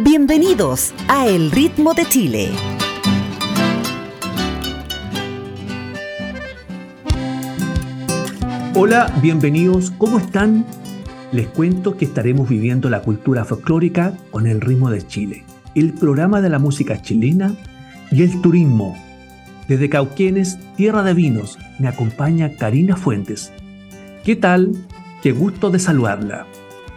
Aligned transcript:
Bienvenidos 0.00 0.94
a 1.08 1.26
El 1.26 1.50
Ritmo 1.50 1.92
de 1.92 2.04
Chile. 2.04 2.50
Hola, 8.76 9.12
bienvenidos, 9.20 9.90
¿cómo 9.90 10.18
están? 10.18 10.64
Les 11.32 11.48
cuento 11.48 11.96
que 11.96 12.04
estaremos 12.04 12.48
viviendo 12.48 12.88
la 12.90 13.02
cultura 13.02 13.44
folclórica 13.44 14.16
con 14.30 14.46
el 14.46 14.60
ritmo 14.60 14.88
de 14.88 15.04
Chile, 15.04 15.44
el 15.74 15.92
programa 15.94 16.40
de 16.40 16.50
la 16.50 16.60
música 16.60 17.02
chilena 17.02 17.56
y 18.12 18.22
el 18.22 18.40
turismo. 18.40 18.96
Desde 19.66 19.88
Cauquenes, 19.88 20.58
tierra 20.76 21.02
de 21.02 21.14
vinos, 21.14 21.58
me 21.80 21.88
acompaña 21.88 22.54
Karina 22.54 22.96
Fuentes. 22.96 23.52
¿Qué 24.24 24.36
tal? 24.36 24.76
Qué 25.24 25.32
gusto 25.32 25.70
de 25.70 25.80
saludarla. 25.80 26.46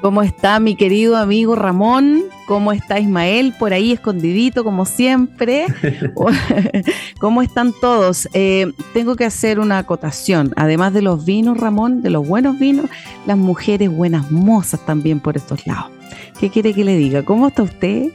¿Cómo 0.02 0.24
está 0.24 0.60
mi 0.60 0.76
querido 0.76 1.16
amigo 1.16 1.56
Ramón? 1.56 2.24
¿Cómo 2.48 2.72
está 2.72 3.00
Ismael 3.00 3.54
por 3.60 3.72
ahí 3.72 3.92
escondidito 3.92 4.64
como 4.64 4.86
siempre? 4.86 5.68
¿Cómo 7.20 7.44
están 7.44 7.72
todos? 7.80 8.28
Eh, 8.34 8.72
tengo 8.96 9.16
que 9.16 9.26
hacer 9.26 9.60
una 9.60 9.78
acotación. 9.78 10.54
Además 10.56 10.96
de 10.96 11.04
los 11.04 11.24
vinos, 11.24 11.60
Ramón, 11.60 12.02
de 12.02 12.10
los 12.10 12.28
buenos 12.28 12.58
vinos, 12.58 12.88
las 13.28 13.38
mujeres 13.38 13.92
buenas 13.92 14.32
mozas 14.32 14.84
también 14.88 15.20
por 15.20 15.38
estos 15.38 15.68
lados. 15.68 15.92
¿Qué 16.40 16.50
quiere 16.50 16.74
que 16.74 16.84
le 16.84 16.98
diga? 16.98 17.22
¿Cómo 17.24 17.50
está 17.50 17.62
usted? 17.62 18.12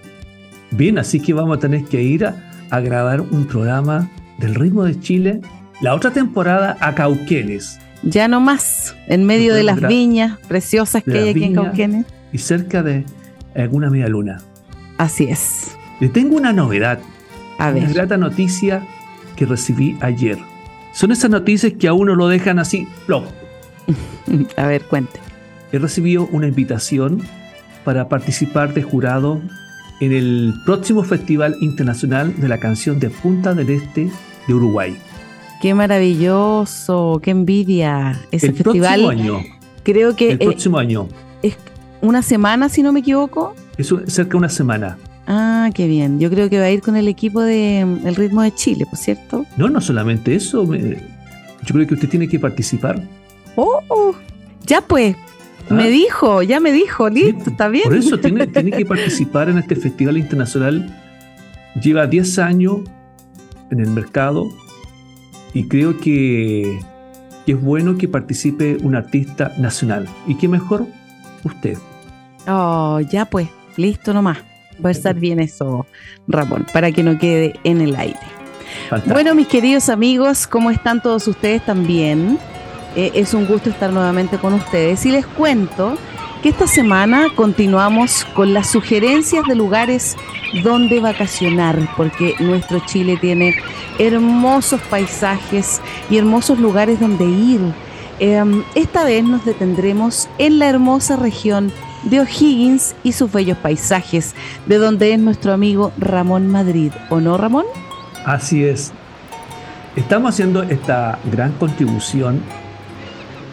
Bien, 0.73 0.99
así 0.99 1.21
que 1.21 1.35
vamos 1.35 1.59
a 1.59 1.61
tener 1.61 1.85
que 1.85 2.03
ir 2.03 2.27
a, 2.27 2.81
grabar 2.81 3.21
un 3.21 3.47
programa 3.47 4.11
del 4.39 4.57
ritmo 4.57 4.83
de 4.83 4.99
Chile, 4.99 5.41
la 5.81 5.95
otra 5.95 6.11
temporada 6.11 6.77
a 6.81 6.97
Cauquenes 6.97 7.79
ya 8.03 8.29
no 8.29 8.41
más, 8.41 8.97
en 9.09 9.25
medio 9.25 9.55
de 9.55 9.63
las 9.63 9.81
viñas 9.81 10.39
preciosas 10.49 11.03
que 11.03 11.19
hay 11.19 11.29
aquí 11.31 11.45
en 11.45 11.55
Cauquenes. 11.55 12.07
Y 12.33 12.39
cerca 12.39 12.83
de 12.83 13.05
alguna 13.55 13.91
media 13.91 14.09
luna. 14.09 14.41
Así 14.99 15.25
es. 15.25 15.77
Le 16.01 16.09
tengo 16.09 16.37
una 16.37 16.53
novedad. 16.53 16.99
A 17.59 17.71
una 17.71 17.89
grata 17.89 18.19
noticia 18.19 18.87
que 19.35 19.47
recibí 19.47 19.97
ayer. 20.01 20.39
Son 20.93 21.11
esas 21.11 21.31
noticias 21.31 21.73
que 21.79 21.89
a 21.89 21.95
uno 21.95 22.15
lo 22.15 22.29
dejan 22.29 22.59
así, 22.59 22.87
a 24.57 24.67
ver, 24.67 24.83
cuente. 24.83 25.21
He 25.73 25.79
recibido 25.79 26.29
una 26.33 26.49
invitación 26.49 27.23
para 27.85 28.09
participar 28.09 28.75
de 28.75 28.83
jurado 28.83 29.41
en 30.01 30.13
el 30.13 30.55
próximo 30.65 31.03
Festival 31.03 31.57
Internacional 31.61 32.35
de 32.39 32.49
la 32.49 32.59
Canción 32.59 32.99
de 32.99 33.11
Punta 33.11 33.55
del 33.55 33.71
Este 33.71 34.11
de 34.47 34.55
Uruguay. 34.55 34.97
Qué 35.67 35.75
maravilloso, 35.75 37.21
qué 37.21 37.33
envidia 37.33 38.23
ese 38.31 38.53
festival. 38.53 39.01
El 39.01 39.07
próximo 39.07 39.09
año. 39.09 39.45
Creo 39.83 40.15
que 40.15 40.31
el 40.31 40.39
próximo 40.39 40.79
año. 40.79 41.09
Es 41.43 41.57
una 42.01 42.23
semana, 42.23 42.69
si 42.69 42.85
no 42.85 42.93
me 42.93 43.01
equivoco. 43.01 43.53
Es 43.77 43.93
cerca 44.07 44.31
de 44.31 44.37
una 44.37 44.49
semana. 44.49 44.97
Ah, 45.27 45.71
qué 45.75 45.89
bien. 45.89 46.21
Yo 46.21 46.31
creo 46.31 46.49
que 46.49 46.61
va 46.61 46.67
a 46.67 46.71
ir 46.71 46.83
con 46.83 46.95
el 46.95 47.09
equipo 47.09 47.41
de 47.41 47.81
El 47.81 48.15
Ritmo 48.15 48.43
de 48.43 48.55
Chile, 48.55 48.87
¿por 48.89 48.97
cierto? 48.97 49.45
No, 49.57 49.69
no 49.69 49.81
solamente 49.81 50.37
eso. 50.37 50.65
yo 50.73 51.73
creo 51.73 51.85
que 51.85 51.95
usted 51.95 52.11
tiene 52.11 52.29
que 52.29 52.39
participar. 52.39 53.03
Oh, 53.57 54.15
ya 54.65 54.81
pues. 54.83 55.17
Me 55.69 55.83
ah. 55.83 55.89
dijo, 55.89 56.43
ya 56.45 56.61
me 56.61 56.71
dijo, 56.71 57.09
listo, 57.11 57.51
está 57.51 57.67
bien. 57.67 57.87
Por 57.87 57.97
eso 57.97 58.21
tiene, 58.21 58.47
tiene 58.47 58.71
que 58.71 58.87
participar 58.87 59.49
en 59.49 59.59
este 59.59 59.75
festival 59.75 60.17
internacional. 60.17 60.97
Lleva 61.83 62.07
10 62.07 62.39
años 62.39 62.83
en 63.73 63.81
el 63.81 63.91
mercado, 63.91 64.49
y 65.57 65.69
creo 65.69 65.97
que, 65.97 66.81
es 67.47 67.63
bueno 67.63 67.97
que 67.97 68.09
participe 68.09 68.77
un 68.83 68.95
artista 68.95 69.55
nacional. 69.57 70.07
¿Y 70.27 70.35
qué 70.35 70.49
mejor? 70.49 70.87
Usted. 71.45 71.79
Oh, 72.47 73.01
ya 73.01 73.25
pues, 73.25 73.49
listo 73.79 74.13
nomás. 74.13 74.37
Va 74.85 74.91
a 74.91 74.93
estar 74.93 75.15
bien 75.15 75.41
eso, 75.41 75.87
Ramón, 76.29 76.67
para 76.75 76.93
que 76.93 77.03
no 77.03 77.19
quede 77.19 77.55
en 77.65 77.81
el 77.81 77.97
aire. 77.97 78.19
Bueno, 79.07 79.35
mis 79.35 79.47
queridos 79.47 79.89
amigos, 79.89 80.47
¿cómo 80.47 80.71
están 80.71 81.01
todos 81.01 81.27
ustedes 81.27 81.65
también? 81.65 82.39
Eh, 82.95 83.13
es 83.15 83.33
un 83.33 83.47
gusto 83.47 83.71
estar 83.71 83.91
nuevamente 83.91 84.37
con 84.37 84.53
ustedes 84.53 85.07
y 85.07 85.11
les 85.11 85.25
cuento 85.25 85.97
que 86.43 86.49
esta 86.51 86.67
semana 86.67 87.29
continuamos 87.35 88.25
con 88.35 88.53
las 88.53 88.71
sugerencias 88.71 89.45
de 89.47 89.55
lugares 89.55 90.17
donde 90.63 91.01
vacacionar, 91.01 91.89
porque 91.97 92.35
nuestro 92.41 92.81
Chile 92.81 93.17
tiene 93.21 93.55
hermosos 93.99 94.81
paisajes 94.83 95.81
y 96.11 96.19
hermosos 96.19 96.59
lugares 96.59 97.01
donde 97.01 97.25
ir. 97.25 97.61
Em, 98.19 98.63
esta 98.75 99.05
vez 99.05 99.25
nos 99.25 99.45
detendremos 99.45 100.29
en 100.39 100.59
la 100.59 100.69
hermosa 100.69 101.17
región 101.17 101.73
de 102.05 102.21
O'Higgins 102.21 102.95
y 103.03 103.13
sus 103.13 103.31
bellos 103.33 103.59
paisajes, 103.59 104.35
de 104.67 104.79
donde 104.79 105.13
es 105.13 105.19
nuestro 105.19 105.53
amigo 105.53 105.93
Ramón 105.99 106.49
Madrid, 106.49 106.93
¿o 107.11 107.21
no, 107.21 107.37
Ramón? 107.37 107.65
Así 108.25 108.65
es. 108.65 108.93
Estamos 109.97 110.35
haciendo 110.35 110.63
esta 110.63 111.19
gran 111.31 111.53
contribución 111.53 112.43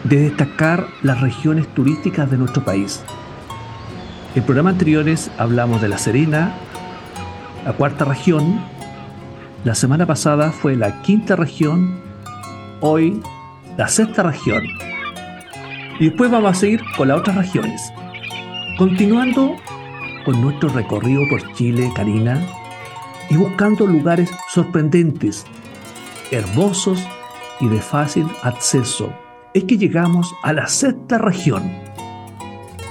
de 0.04 0.20
destacar 0.20 0.86
las 1.02 1.20
regiones 1.20 1.66
turísticas 1.74 2.30
de 2.30 2.36
nuestro 2.36 2.64
país. 2.64 3.02
En 4.34 4.42
programas 4.44 4.74
anteriores 4.74 5.30
hablamos 5.38 5.80
de 5.80 5.88
La 5.88 5.98
Serena, 5.98 6.54
la 7.64 7.72
cuarta 7.72 8.04
región, 8.04 8.60
la 9.64 9.74
semana 9.74 10.06
pasada 10.06 10.52
fue 10.52 10.76
la 10.76 11.00
quinta 11.02 11.36
región, 11.36 12.00
hoy 12.80 13.22
la 13.78 13.88
sexta 13.88 14.22
región. 14.22 14.64
Y 15.98 16.08
después 16.08 16.30
vamos 16.30 16.50
a 16.52 16.54
seguir 16.54 16.82
con 16.96 17.08
las 17.08 17.18
otras 17.18 17.36
regiones. 17.36 17.80
Continuando 18.76 19.56
con 20.24 20.40
nuestro 20.42 20.68
recorrido 20.68 21.22
por 21.30 21.52
Chile, 21.54 21.90
Karina, 21.94 22.42
y 23.30 23.36
buscando 23.36 23.86
lugares 23.86 24.30
sorprendentes, 24.48 25.46
hermosos 26.30 27.02
y 27.60 27.68
de 27.68 27.80
fácil 27.80 28.26
acceso, 28.42 29.12
es 29.54 29.64
que 29.64 29.78
llegamos 29.78 30.34
a 30.42 30.52
la 30.52 30.66
sexta 30.66 31.18
región, 31.18 31.62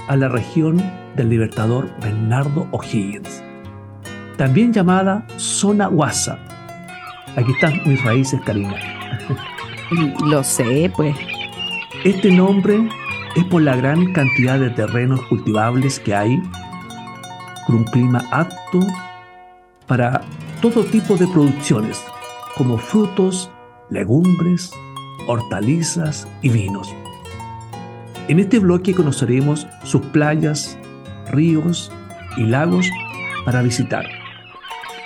a 0.08 0.16
la 0.16 0.28
región 0.28 0.82
del 1.14 1.28
libertador 1.28 1.88
Bernardo 2.00 2.66
O'Higgins, 2.72 3.42
también 4.36 4.72
llamada 4.72 5.26
Zona 5.36 5.86
Guasa 5.86 6.38
Aquí 7.36 7.50
están 7.50 7.80
mis 7.84 8.02
raíces, 8.04 8.40
Karina. 8.42 8.76
Lo 10.24 10.44
sé, 10.44 10.90
pues. 10.94 11.16
Este 12.04 12.30
nombre 12.30 12.88
es 13.34 13.44
por 13.44 13.62
la 13.62 13.74
gran 13.74 14.12
cantidad 14.12 14.58
de 14.58 14.70
terrenos 14.70 15.20
cultivables 15.22 15.98
que 15.98 16.14
hay, 16.14 16.40
con 17.66 17.76
un 17.76 17.84
clima 17.84 18.24
apto 18.30 18.80
para 19.86 20.22
todo 20.60 20.84
tipo 20.84 21.16
de 21.16 21.26
producciones, 21.26 22.04
como 22.56 22.78
frutos, 22.78 23.50
legumbres, 23.90 24.70
hortalizas 25.26 26.28
y 26.42 26.48
vinos. 26.48 26.94
En 28.28 28.40
este 28.40 28.58
bloque 28.58 28.94
conoceremos 28.94 29.66
sus 29.82 30.00
playas, 30.00 30.78
ríos 31.30 31.92
y 32.36 32.44
lagos 32.44 32.90
para 33.44 33.62
visitar. 33.62 34.06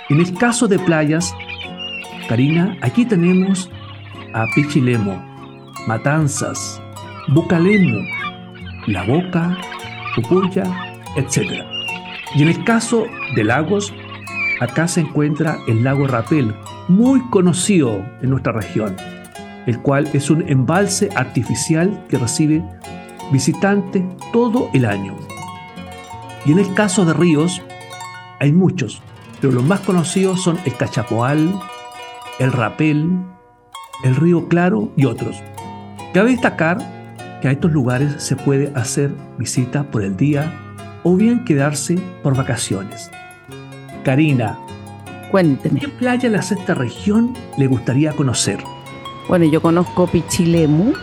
En 0.09 0.19
el 0.19 0.33
caso 0.35 0.67
de 0.67 0.79
playas, 0.79 1.35
Karina, 2.27 2.77
aquí 2.81 3.05
tenemos 3.05 3.69
a 4.33 4.45
Pichilemo, 4.55 5.21
Matanzas, 5.87 6.81
Bucalemo, 7.29 7.99
La 8.87 9.03
Boca, 9.03 9.57
Pupuya, 10.15 10.63
etc. 11.15 11.63
Y 12.35 12.43
en 12.43 12.49
el 12.49 12.63
caso 12.63 13.05
de 13.35 13.43
lagos, 13.43 13.93
acá 14.59 14.87
se 14.87 15.01
encuentra 15.01 15.57
el 15.67 15.83
lago 15.83 16.07
Rapel, 16.07 16.55
muy 16.87 17.21
conocido 17.29 18.05
en 18.21 18.29
nuestra 18.29 18.53
región, 18.53 18.95
el 19.69 19.79
cual 19.81 20.09
es 20.13 20.31
un 20.31 20.49
embalse 20.49 21.09
artificial 21.15 22.03
que 22.09 22.17
recibe 22.17 22.63
visitantes 23.31 24.03
todo 24.33 24.67
el 24.73 24.83
año. 24.83 25.15
Y 26.43 26.53
en 26.53 26.57
el 26.57 26.73
caso 26.73 27.05
de 27.05 27.13
ríos, 27.13 27.61
hay 28.39 28.51
muchos, 28.51 29.03
pero 29.39 29.53
los 29.53 29.63
más 29.63 29.81
conocidos 29.81 30.41
son 30.41 30.57
el 30.65 30.75
Cachapoal, 30.75 31.53
el 32.39 32.51
Rapel, 32.51 33.11
el 34.03 34.15
Río 34.15 34.47
Claro 34.47 34.91
y 34.95 35.05
otros. 35.05 35.43
Cabe 36.15 36.31
destacar 36.31 36.79
que 37.39 37.49
a 37.49 37.51
estos 37.51 37.71
lugares 37.71 38.23
se 38.23 38.35
puede 38.35 38.71
hacer 38.73 39.11
visita 39.37 39.83
por 39.83 40.03
el 40.03 40.17
día 40.17 40.51
o 41.03 41.15
bien 41.15 41.45
quedarse 41.45 41.99
por 42.23 42.35
vacaciones. 42.35 43.11
Karina, 44.03 44.57
cuénteme. 45.29 45.79
¿Qué 45.79 45.89
playa 45.89 46.27
de 46.27 46.37
la 46.37 46.41
sexta 46.41 46.73
región 46.73 47.35
le 47.55 47.67
gustaría 47.67 48.13
conocer? 48.13 48.57
Bueno, 49.29 49.45
yo 49.45 49.61
conozco 49.61 50.07
Pichilemu. 50.07 50.93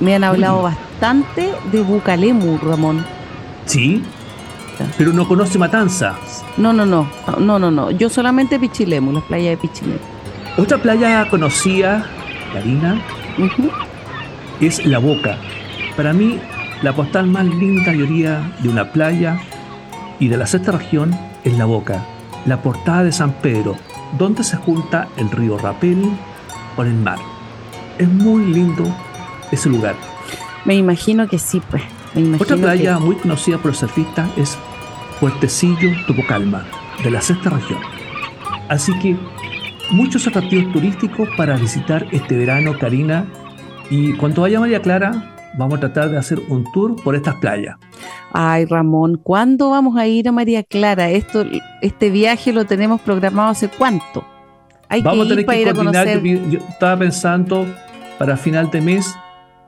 Me 0.00 0.16
han 0.16 0.24
hablado 0.24 0.62
bastante 0.62 1.52
de 1.70 1.80
Bucalemu, 1.80 2.58
Ramón. 2.58 3.04
¿Sí? 3.66 4.02
Pero 4.98 5.12
no 5.12 5.26
conoce 5.28 5.58
Matanza. 5.58 6.16
No, 6.56 6.72
no, 6.72 6.84
no, 6.84 7.08
no, 7.38 7.58
no, 7.60 7.70
no. 7.70 7.90
Yo 7.92 8.10
solamente 8.10 8.58
Pichilemu, 8.58 9.12
las 9.12 9.22
playas 9.22 9.50
de 9.50 9.56
Pichilemu. 9.58 10.00
Otra 10.56 10.78
playa 10.78 11.30
conocida, 11.30 12.04
Karina, 12.52 13.00
es 14.60 14.84
La 14.84 14.98
Boca. 14.98 15.38
Para 15.96 16.12
mí, 16.12 16.40
la 16.82 16.92
postal 16.92 17.28
más 17.28 17.46
linda 17.46 17.92
y 17.92 17.98
de 18.22 18.68
una 18.68 18.90
playa 18.90 19.40
y 20.18 20.26
de 20.26 20.36
la 20.36 20.48
sexta 20.48 20.72
región 20.72 21.16
es 21.44 21.56
La 21.56 21.64
Boca, 21.64 22.04
la 22.44 22.60
portada 22.60 23.04
de 23.04 23.12
San 23.12 23.34
Pedro, 23.34 23.76
donde 24.18 24.42
se 24.42 24.56
junta 24.56 25.06
el 25.16 25.30
río 25.30 25.58
Rapel 25.58 26.10
con 26.74 26.88
el 26.88 26.94
mar. 26.94 27.18
Es 27.98 28.08
muy 28.08 28.46
lindo 28.46 28.84
ese 29.50 29.68
lugar. 29.68 29.94
Me 30.64 30.74
imagino 30.74 31.28
que 31.28 31.38
sí, 31.38 31.60
pues. 31.70 31.82
Otra 32.38 32.56
playa 32.56 32.98
muy 32.98 33.16
conocida 33.16 33.58
por 33.58 33.66
los 33.66 33.78
surfistas 33.78 34.28
es 34.36 34.58
Puertecillo 35.20 35.90
Topocalma, 36.06 36.64
de 37.02 37.10
la 37.10 37.20
sexta 37.20 37.50
región. 37.50 37.80
Así 38.68 38.92
que 38.98 39.16
muchos 39.90 40.26
atractivos 40.26 40.72
turísticos 40.72 41.28
para 41.36 41.56
visitar 41.56 42.06
este 42.12 42.36
verano, 42.36 42.76
Karina. 42.78 43.26
Y 43.90 44.12
cuando 44.14 44.42
vaya 44.42 44.60
María 44.60 44.82
Clara, 44.82 45.36
vamos 45.56 45.78
a 45.78 45.80
tratar 45.80 46.10
de 46.10 46.18
hacer 46.18 46.40
un 46.48 46.70
tour 46.72 46.96
por 47.02 47.14
estas 47.14 47.36
playas. 47.36 47.76
Ay, 48.32 48.66
Ramón, 48.66 49.20
¿cuándo 49.22 49.70
vamos 49.70 49.96
a 49.96 50.06
ir 50.06 50.28
a 50.28 50.32
María 50.32 50.62
Clara? 50.62 51.10
Esto, 51.10 51.44
este 51.80 52.10
viaje 52.10 52.52
lo 52.52 52.66
tenemos 52.66 53.00
programado 53.00 53.50
hace 53.50 53.68
cuánto. 53.68 54.24
Hay 54.88 55.02
vamos 55.02 55.26
que 55.26 55.26
ir 55.26 55.26
a 55.26 55.28
tener 55.30 55.46
para 55.46 55.56
que 55.56 55.62
ir 55.62 55.74
coordinar. 55.74 56.08
A 56.08 56.12
conocer... 56.12 56.50
yo, 56.50 56.58
estaba 56.68 56.98
pensando 56.98 57.66
para 58.18 58.36
final 58.36 58.70
de 58.70 58.80
mes 58.80 59.14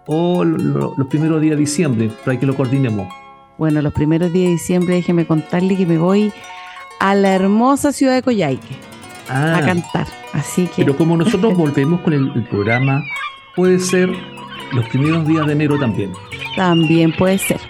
o 0.07 0.45
los 0.45 1.07
primeros 1.09 1.41
días 1.41 1.57
de 1.57 1.61
diciembre, 1.61 2.11
para 2.25 2.39
que 2.39 2.47
lo 2.47 2.55
coordinemos. 2.57 3.09
Bueno, 3.59 3.83
los 3.83 3.93
primeros 3.93 4.33
días 4.33 4.47
de 4.47 4.53
diciembre, 4.53 4.95
déjeme 4.95 5.27
contarle 5.27 5.77
que 5.77 5.87
me 5.87 5.99
voy 5.99 6.33
a 6.99 7.15
la 7.15 7.35
hermosa 7.35 7.93
ciudad 7.93 8.15
de 8.15 8.23
Coyhaique 8.23 8.77
a 9.29 9.59
ah. 9.59 9.61
cantar. 9.65 10.07
Así 10.33 10.67
que. 10.67 10.85
Pero 10.85 10.97
como 10.97 11.17
nosotros 11.17 11.55
volvemos 11.57 12.01
con 12.01 12.13
el, 12.13 12.45
programa, 12.45 13.03
puede 13.55 13.79
ser 13.79 14.11
los 14.73 14.89
primeros 14.89 15.27
días 15.27 15.47
de 15.47 15.53
enero 15.53 15.79
también. 15.79 16.13
También 16.57 17.13
puede 17.13 17.39
ser. 17.39 17.61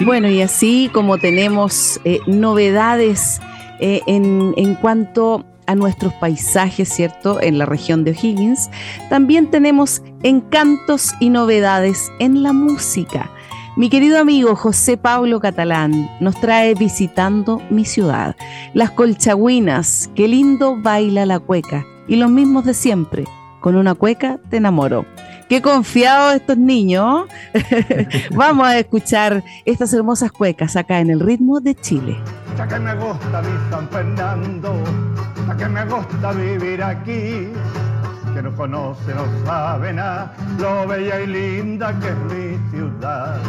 Bueno, 0.00 0.28
y 0.28 0.42
así 0.42 0.90
como 0.92 1.16
tenemos 1.18 2.00
eh, 2.04 2.20
novedades 2.26 3.40
eh, 3.80 4.02
en, 4.06 4.52
en 4.56 4.74
cuanto 4.74 5.44
a 5.66 5.74
nuestros 5.74 6.12
paisajes, 6.14 6.88
¿cierto? 6.88 7.40
En 7.40 7.58
la 7.58 7.66
región 7.66 8.04
de 8.04 8.12
O'Higgins, 8.12 8.70
también 9.08 9.50
tenemos 9.50 10.02
encantos 10.22 11.14
y 11.20 11.30
novedades 11.30 12.10
en 12.18 12.42
la 12.42 12.52
música. 12.52 13.30
Mi 13.76 13.90
querido 13.90 14.18
amigo 14.18 14.56
José 14.56 14.96
Pablo 14.96 15.38
Catalán 15.38 16.10
nos 16.18 16.40
trae 16.40 16.74
visitando 16.74 17.60
mi 17.68 17.84
ciudad. 17.84 18.34
Las 18.72 18.90
colchagüinas, 18.92 20.08
qué 20.14 20.28
lindo 20.28 20.80
baila 20.80 21.26
la 21.26 21.38
cueca. 21.38 21.84
Y 22.08 22.16
los 22.16 22.30
mismos 22.30 22.64
de 22.64 22.72
siempre, 22.72 23.24
con 23.60 23.76
una 23.76 23.94
cueca 23.94 24.38
te 24.48 24.56
enamoro. 24.56 25.04
Qué 25.48 25.62
confiados 25.62 26.34
estos 26.34 26.58
niños. 26.58 27.26
Vamos 28.34 28.66
a 28.66 28.78
escuchar 28.78 29.44
estas 29.64 29.92
hermosas 29.92 30.32
cuecas 30.32 30.74
acá 30.76 30.98
en 30.98 31.10
el 31.10 31.20
ritmo 31.20 31.60
de 31.60 31.76
Chile. 31.76 32.18
Ya 32.56 32.66
que 32.66 32.80
me 32.80 32.94
gusta 32.96 33.42
mi 33.42 33.70
San 33.70 33.88
Fernando, 33.88 34.74
ya 35.46 35.56
que 35.56 35.68
me 35.68 35.84
gusta 35.84 36.32
vivir 36.32 36.82
aquí, 36.82 37.52
que 38.34 38.42
no 38.42 38.56
conoce, 38.56 39.14
no 39.14 39.24
sabe 39.44 39.92
nada, 39.92 40.34
lo 40.58 40.86
bella 40.88 41.20
y 41.20 41.26
linda 41.28 41.94
que 42.00 42.08
es 42.08 42.16
mi 42.16 42.70
ciudad. 42.70 43.40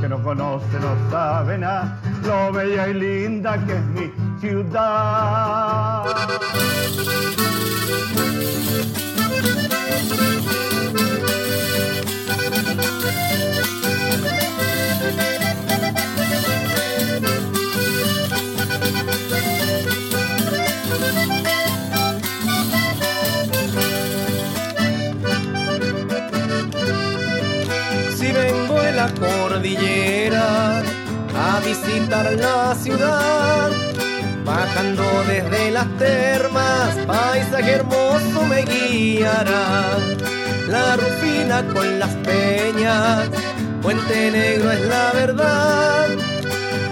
Que 0.00 0.08
no 0.08 0.22
conoce, 0.22 0.78
no 0.80 1.10
sabe 1.10 1.56
nada, 1.58 1.98
lo 2.22 2.52
bella 2.52 2.88
y 2.88 2.94
linda 2.94 3.58
que 3.64 3.72
es 3.72 3.84
mi 3.86 4.12
ciudad. 4.40 6.04
Visitar 32.10 32.32
la 32.32 32.74
ciudad. 32.74 33.70
Bajando 34.44 35.04
desde 35.28 35.70
las 35.70 35.86
termas, 35.96 36.96
paisaje 37.06 37.72
hermoso 37.72 38.42
me 38.48 38.62
guiará. 38.62 39.96
La 40.68 40.96
rufina 40.96 41.64
con 41.72 41.98
las 41.98 42.10
peñas, 42.26 43.28
Puente 43.82 44.30
Negro 44.30 44.70
es 44.72 44.80
la 44.86 45.12
verdad. 45.12 46.08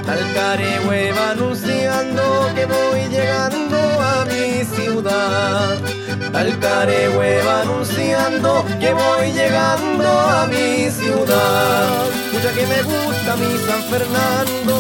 Talcaregüe 0.06 1.12
va 1.12 1.30
anunciando 1.30 2.50
que 2.54 2.66
voy 2.66 3.08
llegando 3.10 3.76
a 4.00 4.24
mi 4.24 4.64
ciudad. 4.64 5.97
Talcaregüe 6.32 7.42
va 7.42 7.62
anunciando 7.62 8.64
que 8.78 8.92
voy 8.92 9.32
llegando 9.32 10.06
a 10.08 10.46
mi 10.46 10.90
ciudad. 10.90 11.88
Mucha 12.32 12.52
que 12.52 12.66
me 12.66 12.82
gusta 12.82 13.36
mi 13.36 13.58
San 13.66 13.82
Fernando, 13.90 14.74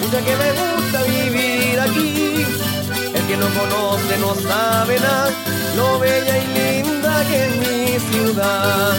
mucha 0.00 0.18
que 0.26 0.36
me 0.36 0.50
gusta 0.60 1.02
vivir 1.04 1.80
aquí. 1.80 2.46
El 3.14 3.26
que 3.26 3.36
no 3.36 3.46
conoce 3.58 4.18
no 4.18 4.34
sabe 4.34 5.00
nada, 5.00 5.30
lo 5.76 5.98
bella 5.98 6.38
y 6.38 6.46
linda 6.58 7.24
que 7.28 7.44
es 7.46 7.56
mi 7.56 7.98
ciudad. 8.10 8.92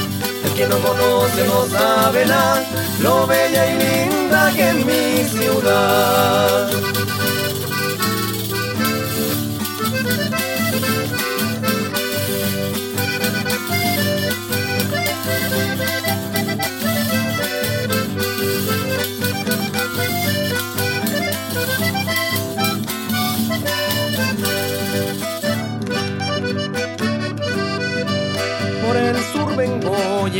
El 0.44 0.54
que 0.54 0.68
no 0.68 0.78
conoce 0.80 1.48
no 1.48 1.66
sabe 1.68 2.26
nada, 2.26 2.64
lo 3.00 3.28
bella 3.28 3.64
y 3.68 3.74
linda 3.78 4.52
que 4.56 4.70
es 4.70 4.86
mi 4.86 5.40
ciudad. 5.40 6.70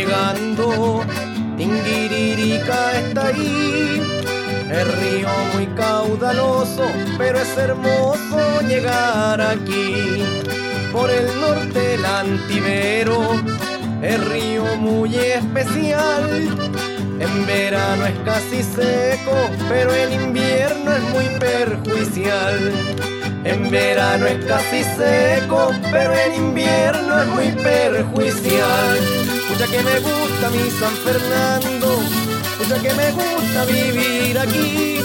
Llegando, 0.06 1.04
Tinguiririca 1.58 3.00
está 3.00 3.28
ahí. 3.28 4.02
El 4.70 4.92
río 5.00 5.30
muy 5.54 5.68
caudaloso, 5.68 6.84
pero 7.18 7.40
es 7.40 7.58
hermoso 7.58 8.62
llegar 8.68 9.40
aquí. 9.40 10.24
Por 10.92 11.10
el 11.10 11.26
norte 11.40 11.96
el 11.96 12.06
antivero, 12.06 13.42
el 14.02 14.22
río 14.26 14.64
muy 14.78 15.16
especial. 15.16 16.30
En 17.20 17.46
verano 17.46 18.06
es 18.06 18.20
casi 18.26 18.64
seco, 18.64 19.36
pero 19.70 19.94
en 19.94 20.14
invierno 20.14 20.92
es 20.94 21.04
muy 21.14 21.40
perjudicial. 21.40 22.74
En 23.46 23.70
verano 23.70 24.26
es 24.26 24.44
casi 24.46 24.84
seco, 24.84 25.72
pero 25.92 26.14
en 26.14 26.36
invierno 26.36 27.22
es 27.22 27.28
muy 27.28 27.52
perjudicial. 27.64 29.25
Mucha 29.58 29.72
que 29.72 29.82
me 29.84 30.00
gusta 30.02 30.50
mi 30.50 30.70
San 30.70 30.94
Fernando, 30.98 32.00
mucha 32.60 32.78
que 32.82 32.94
me 32.94 33.10
gusta 33.12 33.64
vivir 33.64 34.38
aquí. 34.38 35.00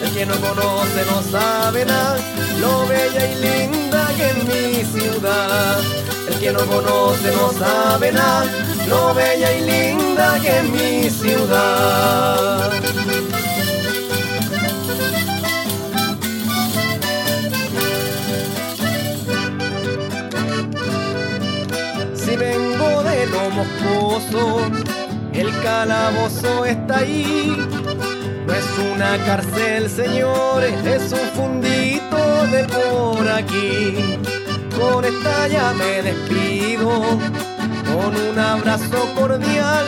El 0.00 0.10
que 0.14 0.24
no 0.24 0.36
conoce 0.36 1.04
no 1.10 1.20
sabe 1.20 1.84
nada, 1.84 2.16
lo 2.60 2.86
bella 2.86 3.26
y 3.26 3.34
linda 3.42 4.08
que 4.16 4.28
es 4.28 4.44
mi 4.44 4.84
ciudad. 4.84 5.80
El 6.28 6.38
que 6.38 6.52
no 6.52 6.60
conoce 6.60 7.32
no 7.34 7.52
sabe 7.54 8.12
nada, 8.12 8.44
lo 8.86 9.14
bella 9.14 9.52
y 9.52 9.62
linda 9.62 10.38
que 10.40 10.58
es 10.58 10.64
mi 10.64 11.10
ciudad. 11.10 12.70
El 25.32 25.50
calabozo 25.62 26.64
está 26.64 26.98
ahí. 26.98 27.56
No 28.46 28.52
es 28.52 28.64
una 28.94 29.18
cárcel, 29.24 29.88
señores, 29.88 30.74
es 30.84 31.12
un 31.12 31.28
fundito 31.34 32.46
de 32.50 33.32
aquí. 33.32 34.18
Con 34.78 35.04
esta 35.04 35.48
ya 35.48 35.72
me 35.72 36.02
despido, 36.02 36.88
con 37.92 38.16
un 38.16 38.38
abrazo 38.38 39.14
cordial. 39.14 39.86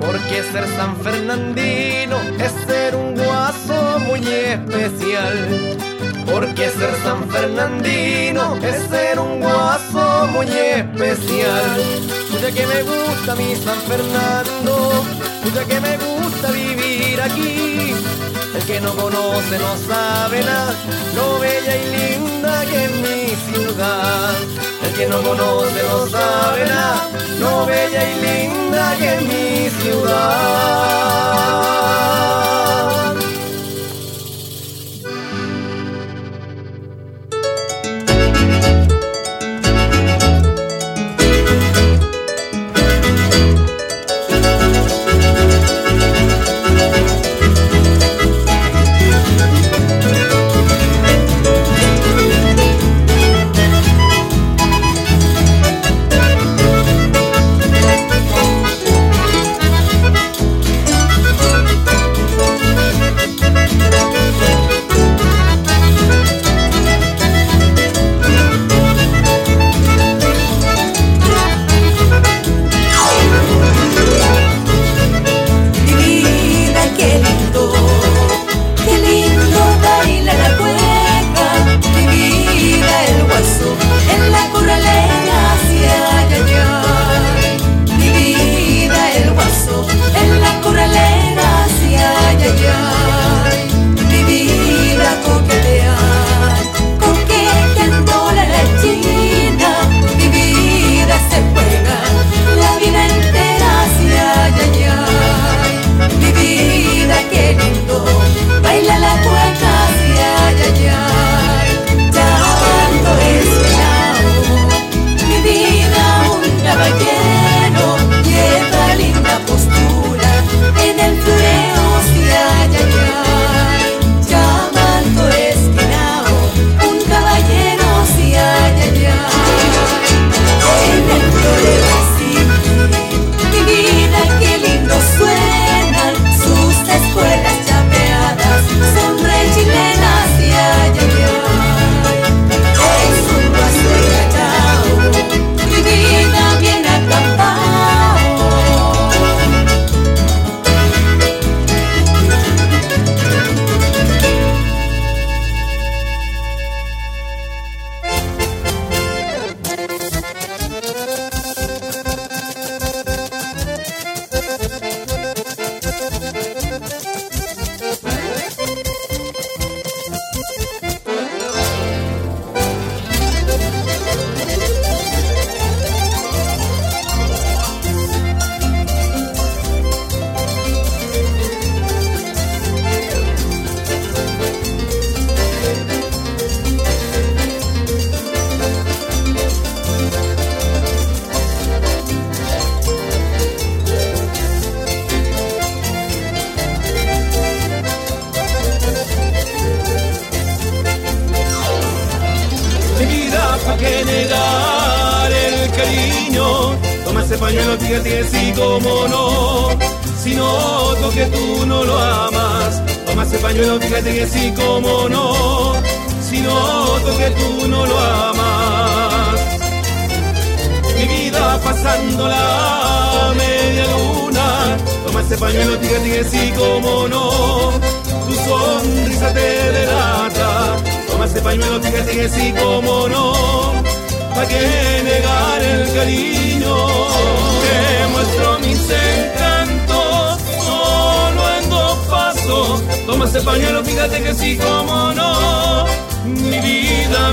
Porque 0.00 0.42
ser 0.52 0.66
San 0.76 0.96
Fernandino 0.96 2.16
es 2.38 2.52
ser 2.66 2.94
un 2.94 3.14
guaso 3.14 3.98
muy 4.06 4.20
especial. 4.26 5.76
Porque 6.26 6.68
ser 6.70 6.94
San 7.02 7.28
Fernandino 7.28 8.56
es 8.56 8.82
ser 8.88 9.18
un 9.18 9.40
guaso 9.40 10.28
muy 10.32 10.48
especial. 10.48 12.23
Ya 12.44 12.52
que 12.52 12.66
me 12.66 12.82
gusta 12.82 13.34
mi 13.36 13.56
San 13.56 13.80
Fernando, 13.88 15.02
ya 15.54 15.64
que 15.64 15.80
me 15.80 15.96
gusta 15.96 16.50
vivir 16.50 17.18
aquí. 17.18 17.94
El 18.54 18.62
que 18.66 18.82
no 18.82 18.94
conoce 18.94 19.58
no 19.58 19.74
sabe 19.88 20.44
nada, 20.44 20.74
lo 21.16 21.38
bella 21.38 21.74
y 21.74 21.84
linda 21.96 22.66
que 22.66 22.84
es 22.84 22.90
mi 22.90 23.34
ciudad. 23.50 24.34
El 24.82 24.92
que 24.92 25.06
no 25.06 25.22
conoce 25.22 25.82
no 25.88 26.06
sabe 26.06 26.66
nada, 26.66 27.08
lo 27.40 27.64
bella 27.64 28.10
y 28.10 28.14
linda 28.20 28.94
que 28.98 29.14
es 29.14 29.22
mi 29.22 29.70
ciudad. 29.80 31.24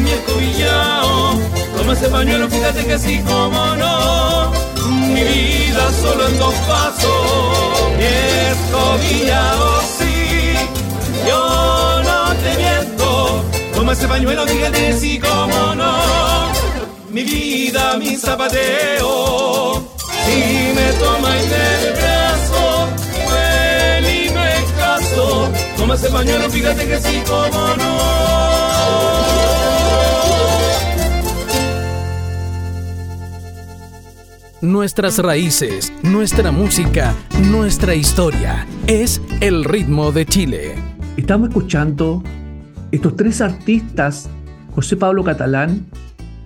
mi 0.02 0.12
escobillao. 0.12 1.40
Toma 1.78 1.94
ese 1.94 2.08
pañuelo, 2.10 2.50
fíjate 2.50 2.86
que 2.86 3.00
sí, 3.00 3.20
como 3.20 3.76
no. 3.76 4.52
Mi 5.14 5.24
vida 5.24 5.84
solo 6.02 6.28
en 6.28 6.40
dos 6.40 6.56
pasos, 6.68 7.92
mi 7.98 8.06
escobillao, 8.54 9.82
sí. 9.98 10.54
Yo 11.28 12.02
no 12.04 12.34
te 12.44 12.58
miento. 12.58 13.44
Toma 13.76 13.94
ese 13.94 14.08
pañuelo, 14.08 14.46
fíjate 14.48 14.88
que 14.88 14.94
sí, 15.00 15.20
como 15.20 15.76
no. 15.76 15.94
Mi 17.10 17.24
vida, 17.24 17.98
mi 17.98 18.16
zapateo. 18.16 19.84
Si 20.26 20.38
me 20.76 20.94
toma 20.94 21.18
tomáis 21.18 21.50
del 21.50 21.94
brazo, 21.94 22.88
ven 23.32 24.06
y 24.06 24.30
me 24.30 24.52
caso. 24.78 25.50
Toma 25.78 25.96
ese 25.96 26.10
pañuelo, 26.10 26.50
fíjate 26.50 26.88
que 26.88 27.02
sí, 27.02 27.24
como 27.28 27.76
no. 27.76 29.71
Nuestras 34.62 35.18
raíces, 35.18 35.92
nuestra 36.04 36.52
música, 36.52 37.16
nuestra 37.50 37.96
historia. 37.96 38.68
Es 38.86 39.20
el 39.40 39.64
ritmo 39.64 40.12
de 40.12 40.24
Chile. 40.28 40.76
Estamos 41.18 41.50
escuchando 41.50 42.22
estos 42.92 43.16
tres 43.16 43.42
artistas 43.42 44.30
José 44.76 44.98
Pablo 44.98 45.24
Catalán, 45.24 45.88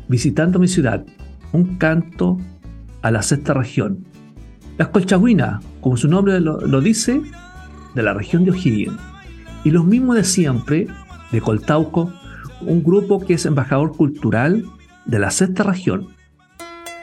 visitando 0.07 0.59
mi 0.59 0.69
ciudad, 0.69 1.05
un 1.51 1.75
canto 1.75 2.37
a 3.01 3.11
la 3.11 3.21
sexta 3.21 3.53
región. 3.53 4.05
Las 4.77 4.87
Colchagüinas, 4.87 5.61
como 5.81 5.97
su 5.97 6.07
nombre 6.07 6.39
lo, 6.39 6.61
lo 6.61 6.79
dice, 6.79 7.21
de 7.95 8.01
la 8.01 8.13
región 8.13 8.45
de 8.45 8.51
O'Higgins. 8.51 8.97
Y 9.65 9.71
los 9.71 9.83
mismos 9.83 10.15
de 10.15 10.23
siempre, 10.23 10.87
de 11.33 11.41
Coltauco, 11.41 12.13
un 12.61 12.81
grupo 12.81 13.19
que 13.19 13.33
es 13.33 13.45
embajador 13.45 13.91
cultural 13.91 14.63
de 15.05 15.19
la 15.19 15.31
sexta 15.31 15.63
región. 15.63 16.14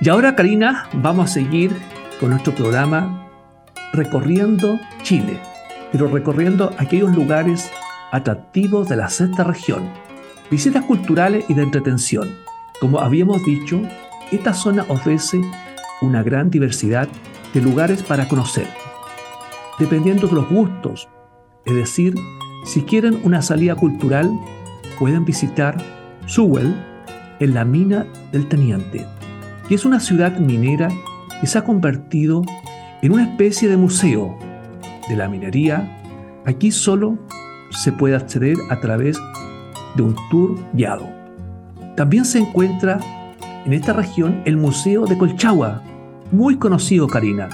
Y 0.02 0.08
ahora, 0.08 0.34
Karina, 0.34 0.88
vamos 0.94 1.30
a 1.30 1.32
seguir 1.34 1.70
con 2.18 2.30
nuestro 2.30 2.52
programa 2.52 3.28
recorriendo 3.92 4.80
Chile, 5.04 5.38
pero 5.92 6.08
recorriendo 6.08 6.74
aquellos 6.76 7.14
lugares 7.14 7.70
atractivos 8.10 8.88
de 8.88 8.96
la 8.96 9.08
sexta 9.08 9.44
región. 9.44 9.88
Visitas 10.50 10.84
culturales 10.86 11.44
y 11.48 11.54
de 11.54 11.62
entretención. 11.62 12.34
Como 12.80 12.98
habíamos 12.98 13.44
dicho, 13.44 13.80
esta 14.32 14.54
zona 14.54 14.84
ofrece 14.88 15.40
una 16.00 16.24
gran 16.24 16.50
diversidad 16.50 17.06
de 17.54 17.60
lugares 17.60 18.02
para 18.02 18.26
conocer, 18.26 18.66
dependiendo 19.78 20.26
de 20.26 20.34
los 20.34 20.48
gustos. 20.48 21.08
Es 21.64 21.76
decir, 21.76 22.16
si 22.64 22.82
quieren 22.82 23.20
una 23.22 23.40
salida 23.40 23.76
cultural, 23.76 24.28
pueden 24.98 25.24
visitar 25.24 25.76
Sewell 26.26 26.74
en 27.38 27.54
la 27.54 27.64
mina 27.64 28.04
del 28.32 28.48
Teniente, 28.48 29.06
que 29.72 29.76
es 29.76 29.86
una 29.86 30.00
ciudad 30.00 30.36
minera 30.36 30.90
que 31.40 31.46
se 31.46 31.56
ha 31.56 31.64
convertido 31.64 32.42
en 33.00 33.10
una 33.10 33.22
especie 33.22 33.70
de 33.70 33.78
museo 33.78 34.36
de 35.08 35.16
la 35.16 35.30
minería. 35.30 35.98
Aquí 36.44 36.70
solo 36.70 37.16
se 37.70 37.90
puede 37.90 38.14
acceder 38.14 38.58
a 38.68 38.80
través 38.80 39.18
de 39.94 40.02
un 40.02 40.14
tour 40.30 40.58
guiado. 40.74 41.08
También 41.96 42.26
se 42.26 42.40
encuentra 42.40 43.00
en 43.64 43.72
esta 43.72 43.94
región 43.94 44.42
el 44.44 44.58
Museo 44.58 45.06
de 45.06 45.16
Colchagua, 45.16 45.80
muy 46.30 46.56
conocido, 46.56 47.06
Karina, 47.06 47.48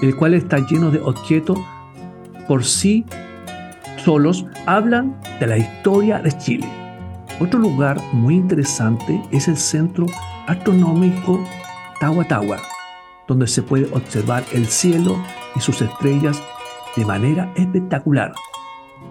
el 0.00 0.16
cual 0.16 0.32
está 0.32 0.66
lleno 0.66 0.90
de 0.90 1.00
objetos 1.00 1.58
por 2.48 2.64
sí 2.64 3.04
solos 4.02 4.46
hablan 4.64 5.14
de 5.38 5.48
la 5.48 5.58
historia 5.58 6.18
de 6.18 6.32
Chile. 6.38 6.75
Otro 7.38 7.60
lugar 7.60 8.00
muy 8.12 8.36
interesante 8.36 9.20
es 9.30 9.46
el 9.46 9.58
Centro 9.58 10.06
Astronómico 10.46 11.46
Tahuatahua, 12.00 12.62
donde 13.28 13.46
se 13.46 13.62
puede 13.62 13.92
observar 13.94 14.42
el 14.52 14.66
cielo 14.66 15.18
y 15.54 15.60
sus 15.60 15.82
estrellas 15.82 16.42
de 16.96 17.04
manera 17.04 17.52
espectacular. 17.56 18.32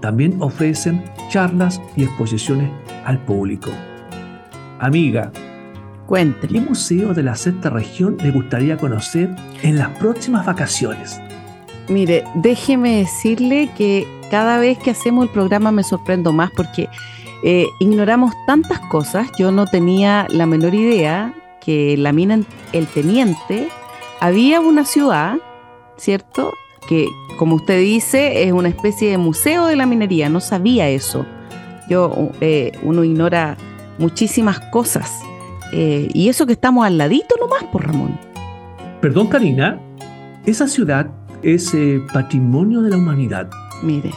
También 0.02 0.42
ofrecen 0.42 1.04
charlas 1.30 1.80
y 1.96 2.04
exposiciones 2.04 2.72
al 3.06 3.20
público. 3.20 3.70
Amiga, 4.80 5.32
Cuente. 6.08 6.48
¿qué 6.48 6.62
museo 6.62 7.14
de 7.14 7.22
la 7.22 7.36
sexta 7.36 7.70
región 7.70 8.18
le 8.22 8.32
gustaría 8.32 8.78
conocer 8.78 9.36
en 9.62 9.78
las 9.78 9.90
próximas 9.98 10.46
vacaciones? 10.46 11.20
Mire, 11.90 12.24
déjeme 12.36 12.98
decirle 12.98 13.70
que 13.78 14.08
cada 14.32 14.58
vez 14.58 14.78
que 14.80 14.92
hacemos 14.92 15.26
el 15.26 15.32
programa 15.32 15.72
me 15.72 15.84
sorprendo 15.84 16.34
más 16.34 16.50
porque 16.52 16.90
eh, 17.46 17.68
ignoramos 17.80 18.34
tantas 18.48 18.80
cosas. 18.80 19.30
Yo 19.38 19.52
no 19.52 19.68
tenía 19.68 20.26
la 20.32 20.48
menor 20.48 20.74
idea 20.74 21.32
que 21.62 21.96
la 21.96 22.12
mina 22.12 22.40
El 22.74 22.88
Teniente 22.88 23.68
había 24.20 24.60
una 24.60 24.84
ciudad, 24.84 25.38
¿cierto? 25.96 26.52
Que, 26.90 27.08
como 27.38 27.56
usted 27.56 27.80
dice, 27.80 28.44
es 28.44 28.52
una 28.52 28.70
especie 28.70 29.12
de 29.12 29.20
museo 29.20 29.68
de 29.68 29.76
la 29.76 29.86
minería. 29.86 30.28
No 30.28 30.40
sabía 30.40 30.90
eso. 30.90 31.24
Yo, 31.88 32.32
eh, 32.42 32.72
uno 32.82 33.04
ignora 33.04 33.58
muchísimas 34.00 34.60
cosas. 34.72 35.22
Eh, 35.72 36.10
y 36.14 36.30
eso 36.30 36.48
que 36.48 36.54
estamos 36.54 36.84
al 36.84 36.98
ladito 36.98 37.36
nomás, 37.40 37.64
por 37.66 37.86
Ramón. 37.86 38.18
Perdón, 39.02 39.28
Karina, 39.28 39.80
esa 40.48 40.68
ciudad 40.68 41.12
es 41.44 41.76
eh, 41.76 42.02
patrimonio 42.12 42.82
de 42.82 42.90
la 42.90 42.98
humanidad. 42.98 43.48
Mire, 43.84 44.10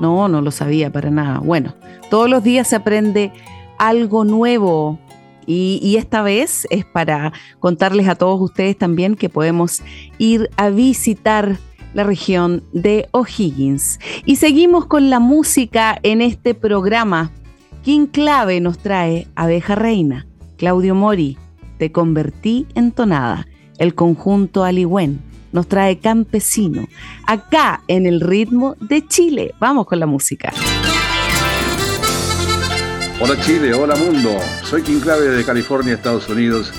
no, 0.00 0.28
no 0.28 0.40
lo 0.40 0.50
sabía 0.50 0.90
para 0.90 1.10
nada. 1.10 1.38
Bueno, 1.38 1.74
todos 2.08 2.28
los 2.28 2.42
días 2.42 2.68
se 2.68 2.76
aprende 2.76 3.32
algo 3.78 4.24
nuevo. 4.24 4.98
Y, 5.46 5.80
y, 5.82 5.96
esta 5.96 6.22
vez 6.22 6.66
es 6.70 6.84
para 6.84 7.32
contarles 7.58 8.08
a 8.08 8.14
todos 8.14 8.40
ustedes 8.40 8.76
también 8.76 9.16
que 9.16 9.28
podemos 9.28 9.82
ir 10.18 10.48
a 10.56 10.68
visitar 10.68 11.58
la 11.92 12.04
región 12.04 12.62
de 12.72 13.08
O'Higgins. 13.10 13.98
Y 14.24 14.36
seguimos 14.36 14.86
con 14.86 15.10
la 15.10 15.18
música 15.18 15.98
en 16.02 16.22
este 16.22 16.54
programa. 16.54 17.32
King 17.82 18.06
Clave 18.06 18.60
nos 18.60 18.78
trae 18.78 19.26
Abeja 19.34 19.74
Reina. 19.74 20.26
Claudio 20.56 20.94
Mori, 20.94 21.36
Te 21.78 21.90
convertí 21.90 22.66
en 22.74 22.92
tonada. 22.92 23.46
El 23.78 23.94
conjunto 23.94 24.62
Aligüen 24.62 25.29
nos 25.52 25.68
trae 25.68 25.98
Campesino. 25.98 26.86
Acá 27.26 27.82
en 27.88 28.06
el 28.06 28.20
ritmo 28.20 28.76
de 28.80 29.06
Chile. 29.06 29.54
Vamos 29.58 29.86
con 29.86 30.00
la 30.00 30.06
música. 30.06 30.52
Hola 33.20 33.38
Chile, 33.42 33.74
hola 33.74 33.96
mundo. 33.96 34.38
Soy 34.62 34.82
King 34.82 35.00
Clave 35.00 35.28
de 35.28 35.44
California, 35.44 35.94
Estados 35.94 36.28
Unidos, 36.28 36.72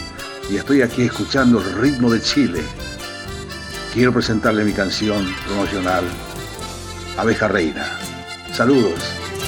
y 0.49 0.55
estoy 0.55 0.81
aquí 0.81 1.03
escuchando 1.03 1.61
el 1.61 1.73
ritmo 1.75 2.09
de 2.09 2.19
Chile. 2.19 2.61
Quiero 3.93 4.11
presentarle 4.11 4.63
mi 4.63 4.71
canción 4.71 5.23
promocional, 5.45 6.03
Abeja 7.17 7.47
Reina. 7.47 7.85
Saludos, 8.53 8.99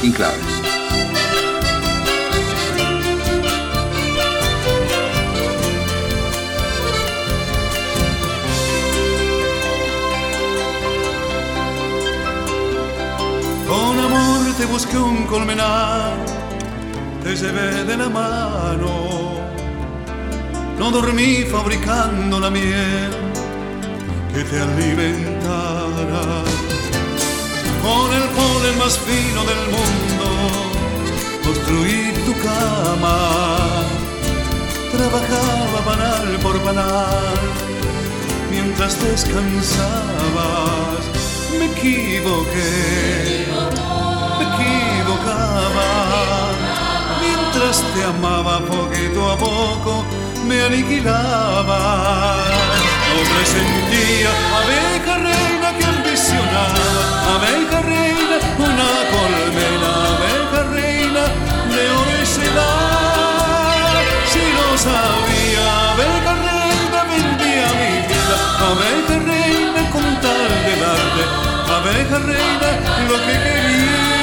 King 0.02 0.12
Clave. 0.12 0.73
Busqué 14.66 14.98
un 14.98 15.26
colmenar, 15.26 16.14
te 17.24 17.36
llevé 17.36 17.84
de 17.84 17.98
la 17.98 18.10
mano. 18.10 19.42
No 20.80 20.92
dormí 20.92 21.44
fabricando 21.44 22.40
la 22.40 22.50
miel 22.50 23.12
que 24.34 24.44
te 24.44 24.60
alimentara. 24.60 26.44
Con 27.84 28.14
el 28.14 28.24
polen 28.38 28.78
más 28.80 28.98
fino 28.98 29.44
del 29.44 29.64
mundo 29.76 30.28
construí 31.44 32.14
tu 32.26 32.34
cama. 32.48 33.18
Trabajaba 34.92 35.82
banal 35.86 36.40
por 36.42 36.64
banal 36.64 37.40
mientras 38.52 39.02
descansabas 39.04 40.64
me 41.60 41.66
equivoqué, 41.66 43.46
Mientras 47.22 47.84
te 47.94 48.04
amaba 48.04 48.60
poquito 48.60 49.32
a 49.32 49.38
poco, 49.38 50.06
me 50.46 50.64
aniquilaba. 50.64 51.80
No 53.14 53.22
presentía 53.36 54.30
abeja 54.60 55.18
reina 55.18 55.78
que 55.78 55.86
ambicionaba, 55.86 56.96
abeja 57.36 57.82
reina, 57.82 58.38
una 58.58 58.90
colmena, 59.14 59.92
abeja 60.16 60.62
reina 60.72 61.24
de 61.74 61.84
oro 61.92 62.14
y 62.22 62.26
sedal. 62.26 63.98
Si 64.32 64.44
no 64.58 64.68
sabía, 64.78 65.66
abeja 65.92 66.34
reina 66.50 67.00
vendía 67.14 67.68
mi 67.82 67.94
vida, 68.10 68.38
abeja 68.72 69.16
reina 69.32 69.82
con 69.92 70.08
tal 70.22 70.50
de 70.66 70.74
darte 70.82 71.54
abeja 71.84 72.20
reina 72.20 72.70
lo 73.08 73.18
que 73.26 73.34
quería. 73.44 74.23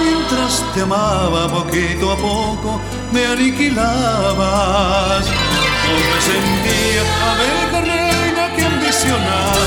Mientras 0.00 0.64
te 0.74 0.82
amaba 0.82 1.48
poquito 1.48 2.12
a 2.12 2.16
poco, 2.16 2.80
me 3.12 3.26
aniquilabas. 3.26 5.24
No 5.26 5.94
me 5.94 6.20
sentía 6.20 7.02
abeja 7.30 7.80
reina 7.80 8.44
que 8.54 8.62
ambicionaba, 8.64 9.66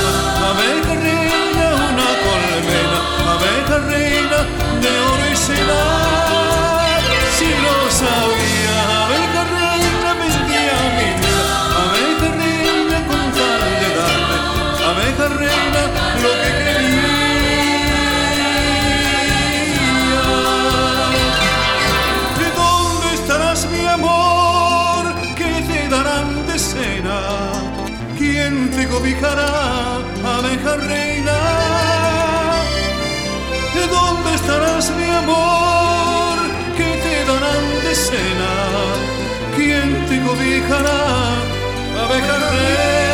abeja 0.50 0.94
reina 0.94 1.66
una 1.88 2.08
colmena, 2.24 2.98
abeja 3.34 3.76
reina 3.88 4.38
de 4.82 4.90
oro 5.10 5.24
y 5.32 5.36
cenar. 5.36 7.00
Si 7.36 7.48
lo 7.64 7.76
sabía, 7.90 8.76
abeja 9.06 9.42
reina 9.58 10.10
vendía 10.20 10.76
mi 10.96 11.08
vida, 11.20 11.54
abeja 11.82 12.28
reina 12.38 12.98
con 13.08 13.24
tal 13.36 13.62
de 13.80 13.88
darme, 13.98 14.36
abeja 14.90 15.26
reina 15.40 15.82
lo 16.22 16.30
que 16.42 16.50
quería. 16.64 16.99
¿Quién 29.02 29.12
te 29.12 29.18
cobijará, 29.18 29.96
abeja 30.36 30.76
reina? 30.76 31.38
¿De 33.74 33.86
dónde 33.86 34.34
estarás 34.34 34.90
mi 34.90 35.04
amor? 35.04 36.38
¿Qué 36.76 36.90
te 37.04 37.24
darán 37.24 37.64
de 37.82 37.94
cena? 37.94 38.52
¿Quién 39.56 40.06
te 40.06 40.20
cobijará, 40.20 41.00
abeja 42.04 42.38
reina? 42.50 43.09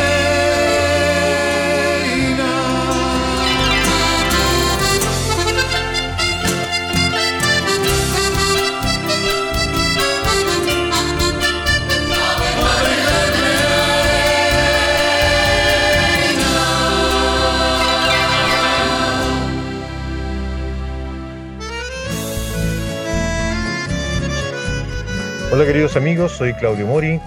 Hola 25.57 25.65
queridos 25.65 25.95
amigos, 25.95 26.33
soy 26.33 26.53
Claudio 26.53 26.85
Mori. 26.85 27.19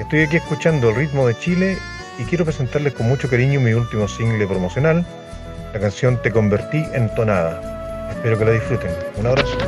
Estoy 0.00 0.20
aquí 0.20 0.36
escuchando 0.36 0.88
el 0.88 0.96
ritmo 0.96 1.26
de 1.26 1.38
Chile 1.38 1.76
y 2.18 2.24
quiero 2.24 2.46
presentarles 2.46 2.94
con 2.94 3.06
mucho 3.06 3.28
cariño 3.28 3.60
mi 3.60 3.74
último 3.74 4.08
single 4.08 4.46
promocional, 4.46 5.04
la 5.74 5.78
canción 5.78 6.16
Te 6.22 6.32
convertí 6.32 6.82
en 6.94 7.14
tonada. 7.14 8.08
Espero 8.12 8.38
que 8.38 8.44
la 8.46 8.52
disfruten. 8.52 8.90
Un 9.18 9.26
abrazo. 9.26 9.58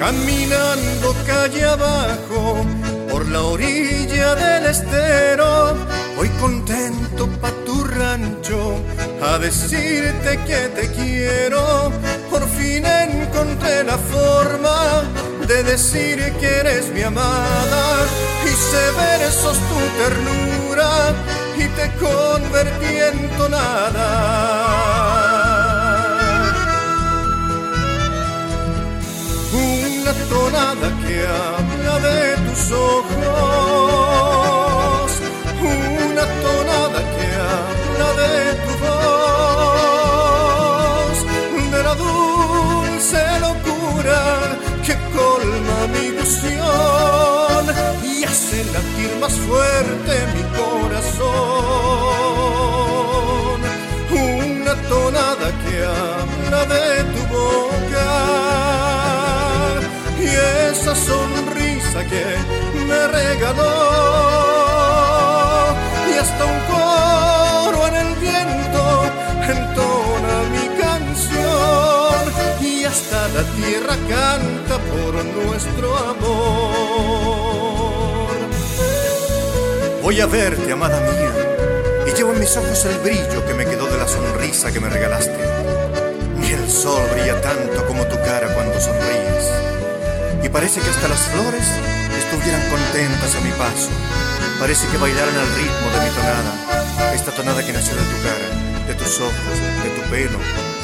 Caminando 0.00 1.14
calle 1.28 1.64
abajo 1.64 2.66
por 3.08 3.24
la 3.28 3.40
orilla 3.40 4.34
del 4.34 4.66
estero, 4.66 5.76
voy 6.16 6.28
contento 6.40 7.28
pa' 7.40 7.52
tu 7.64 7.84
rancho 7.84 8.76
a 9.22 9.38
decirte 9.38 10.38
que 10.46 10.60
te 10.76 10.90
quiero. 10.92 11.92
Por 12.30 12.46
fin 12.56 12.84
encontré 12.86 13.84
la 13.84 13.98
forma 13.98 15.02
de 15.46 15.62
decir 15.62 16.18
que 16.40 16.48
eres 16.60 16.90
mi 16.92 17.02
amada. 17.02 18.06
Hice 18.44 18.82
versos 18.96 19.58
tu 19.70 19.80
ternura 20.00 20.90
y 21.56 21.64
te 21.78 21.86
convertí 22.04 22.96
en 23.10 23.28
tonada. 23.36 24.84
una 29.54 30.12
tonada 30.28 30.88
que 31.02 31.16
habla 31.26 31.98
de 32.00 32.36
tus 32.46 32.70
ojos, 32.72 34.03
latir 48.74 49.10
más 49.20 49.34
fuerte 49.48 50.12
mi 50.34 50.44
corazón. 50.58 51.24
Una 54.10 54.74
tonada 54.92 55.48
que 55.62 55.74
habla 56.00 56.60
de 56.74 56.86
tu 57.12 57.22
boca 57.36 58.10
y 60.20 60.28
esa 60.70 60.94
sonrisa 60.94 61.98
que 62.12 62.26
me 62.88 63.00
regaló 63.18 63.74
y 66.10 66.12
hasta 66.22 66.42
un 66.54 66.60
coro 66.72 67.78
en 67.88 67.96
el 68.04 68.12
viento 68.26 68.82
entona 69.56 70.36
mi 70.54 70.66
canción 70.84 72.22
y 72.60 72.84
hasta 72.84 73.18
la 73.36 73.42
tierra 73.58 73.96
canta 74.14 74.74
por 74.90 75.12
nuestro 75.24 75.86
amor. 76.12 76.73
Voy 80.04 80.20
a 80.20 80.26
verte, 80.26 80.70
amada 80.70 81.00
mía, 81.00 81.32
y 82.06 82.14
llevo 82.14 82.34
en 82.34 82.40
mis 82.40 82.54
ojos 82.58 82.84
el 82.84 82.98
brillo 82.98 83.42
que 83.46 83.54
me 83.54 83.64
quedó 83.64 83.86
de 83.86 83.96
la 83.96 84.06
sonrisa 84.06 84.70
que 84.70 84.78
me 84.78 84.90
regalaste. 84.90 85.34
Ni 86.40 86.50
el 86.50 86.70
sol 86.70 87.00
brilla 87.14 87.40
tanto 87.40 87.86
como 87.86 88.04
tu 88.04 88.16
cara 88.16 88.52
cuando 88.52 88.78
sonríes 88.78 89.48
y 90.42 90.48
parece 90.50 90.82
que 90.82 90.90
hasta 90.90 91.08
las 91.08 91.20
flores 91.20 91.64
estuvieran 92.18 92.60
contentas 92.68 93.34
a 93.34 93.40
mi 93.40 93.50
paso. 93.52 93.88
Parece 94.60 94.86
que 94.88 94.98
bailaran 94.98 95.38
al 95.38 95.48
ritmo 95.56 95.88
de 95.94 96.04
mi 96.04 96.10
tonada, 96.14 97.14
esta 97.14 97.30
tonada 97.30 97.64
que 97.64 97.72
nació 97.72 97.96
de 97.96 98.02
tu 98.02 98.22
cara, 98.22 98.86
de 98.86 98.94
tus 98.96 99.20
ojos, 99.20 99.56
de 99.84 99.88
tu 99.88 100.10
pelo 100.10 100.38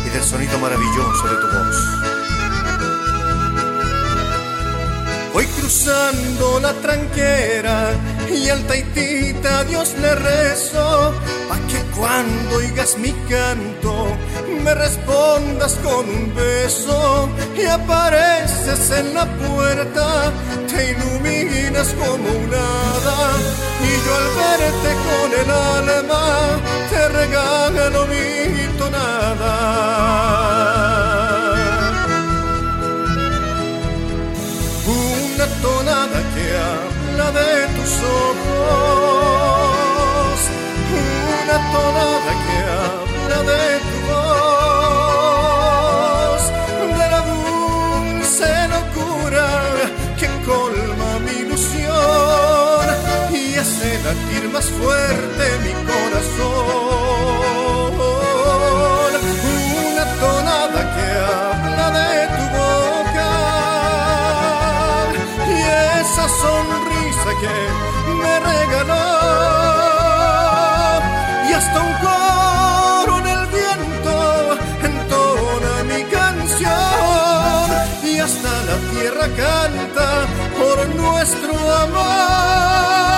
y 0.06 0.08
del 0.08 0.22
sonido 0.22 0.58
maravilloso 0.58 1.28
de 1.28 1.36
tu 1.36 1.46
voz. 1.46 1.76
Voy 5.34 5.44
cruzando 5.44 6.58
la 6.60 6.72
tranquera 6.72 7.92
y 8.32 8.48
al 8.48 8.62
taitita 8.66 9.64
Dios 9.64 9.94
le 10.00 10.14
rezo, 10.14 11.12
pa' 11.48 11.58
que 11.68 11.80
cuando 11.96 12.56
oigas 12.56 12.96
mi 12.98 13.12
canto 13.28 14.16
me 14.62 14.74
respondas 14.74 15.74
con 15.82 16.08
un 16.08 16.34
beso 16.34 17.28
y 17.56 17.64
apareces 17.64 18.90
en 18.90 19.14
la 19.14 19.26
puerta, 19.26 20.32
te 20.68 20.90
iluminas 20.92 21.88
como 21.94 22.28
un 22.28 22.54
hada 22.54 23.20
y 23.88 23.90
yo 24.04 24.12
al 24.20 24.28
verte 24.40 24.90
con 25.06 25.28
el 25.40 25.50
alma 25.50 26.24
te 26.90 27.08
regalo 27.08 28.06
mi 28.06 28.78
tonada. 28.78 29.56
Una 34.86 35.46
tonada 35.62 36.18
que 36.34 36.46
habla 36.68 37.30
de 37.32 37.79
ojos, 37.98 39.70
una 41.42 41.56
tonada 41.72 42.32
que 42.44 42.56
habla 42.78 43.38
de 43.50 43.64
tu 43.88 43.96
voz, 44.10 45.32
de 46.98 47.06
la 47.14 47.20
dulce 47.32 48.50
locura 48.74 49.46
que 50.18 50.28
colma 50.46 51.10
mi 51.24 51.34
ilusión 51.44 52.84
y 53.32 53.42
hace 53.56 53.88
latir 54.04 54.44
más 54.50 54.66
fuerte 54.78 55.44
mi 55.64 55.72
corazón. 55.90 56.90
Una 59.92 60.04
tonada 60.20 60.80
que 60.94 61.06
habla 61.32 61.86
de 61.98 62.12
tu 62.36 62.44
boca 62.58 63.30
y 65.48 65.50
esa 66.00 66.24
sonrisa 66.42 66.89
me 68.22 68.40
regaló 68.40 69.06
y 71.48 71.52
hasta 71.52 71.80
un 71.80 71.92
coro 72.04 73.18
en 73.18 73.26
el 73.26 73.46
viento 73.46 74.56
entona 74.82 75.84
mi 75.84 76.02
canción 76.04 77.20
hasta 78.20 78.62
la 78.64 78.76
tierra 78.92 79.26
canta 79.36 80.26
por 80.58 80.88
nuestro 80.94 81.52
amor. 81.82 83.09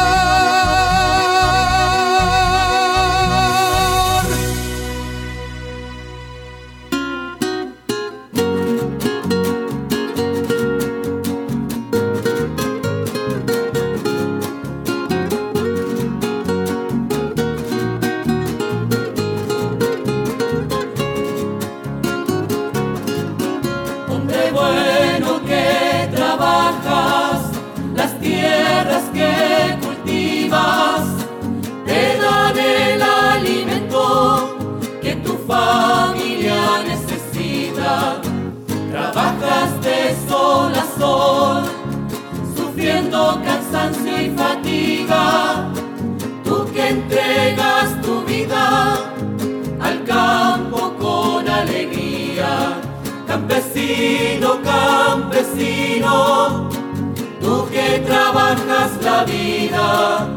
vida, 59.24 60.28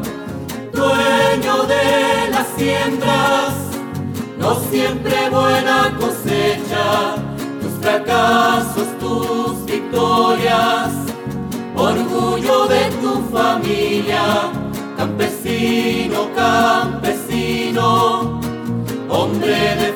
dueño 0.72 1.64
de 1.64 2.30
las 2.30 2.46
siembras, 2.56 3.54
no 4.38 4.54
siempre 4.70 5.28
buena 5.30 5.96
cosecha, 5.98 7.16
tus 7.60 7.72
fracasos, 7.80 8.86
tus 8.98 9.64
victorias, 9.66 10.92
orgullo 11.74 12.66
de 12.66 12.90
tu 13.02 13.22
familia, 13.36 14.50
campesino, 14.96 16.30
campesino, 16.34 18.40
hombre 19.08 19.76
de 19.76 19.95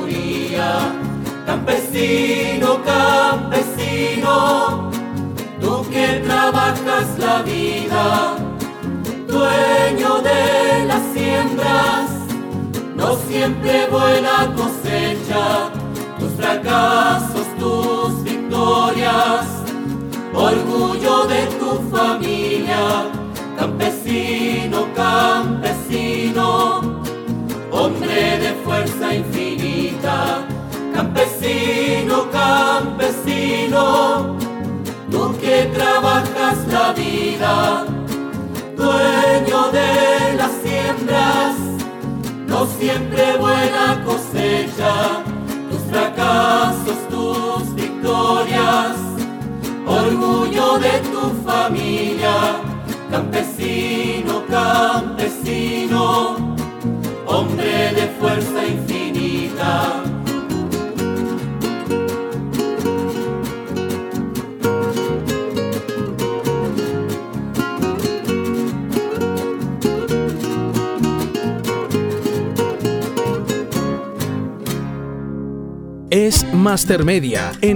Campesino, 1.63 2.81
campesino, 2.83 4.33
tú 5.59 5.85
que 5.91 6.19
trabajas 6.25 7.19
la 7.19 7.43
vida, 7.43 8.35
dueño 9.27 10.21
de 10.23 10.85
las 10.87 11.03
siembras, 11.13 12.09
no 12.95 13.15
siempre 13.27 13.85
buena 13.91 14.51
cosecha, 14.55 15.69
tus 16.17 16.31
fracasos, 16.31 17.45
tus 17.59 18.23
victorias, 18.23 19.45
orgullo 20.33 21.27
de 21.27 21.45
tu 21.59 21.79
familia, 21.95 23.05
campesino, 23.55 24.87
campesino, 24.95 26.81
hombre 27.71 28.39
de 28.39 28.51
fuerza 28.63 29.13
infinita 29.13 30.40
Campesino, 31.13 32.31
campesino, 32.31 34.37
tú 35.11 35.35
que 35.41 35.69
trabajas 35.73 36.65
la 36.69 36.93
vida, 36.93 37.85
dueño 38.77 39.71
de 39.73 40.33
las 40.37 40.51
siembras, 40.63 41.57
no 42.47 42.65
siempre 42.65 43.35
buena 43.37 44.01
cosecha, 44.05 45.21
tus 45.69 45.81
fracasos, 45.91 46.97
tus 47.09 47.75
victorias, 47.75 48.95
orgullo 49.85 50.79
de 50.79 50.97
tu 51.11 51.29
familia, 51.45 52.55
campesino, 53.09 54.45
campesino, 54.47 56.55
hombre 57.25 57.91
de 57.95 58.07
fuerza 58.17 58.65
infinita. 58.65 60.10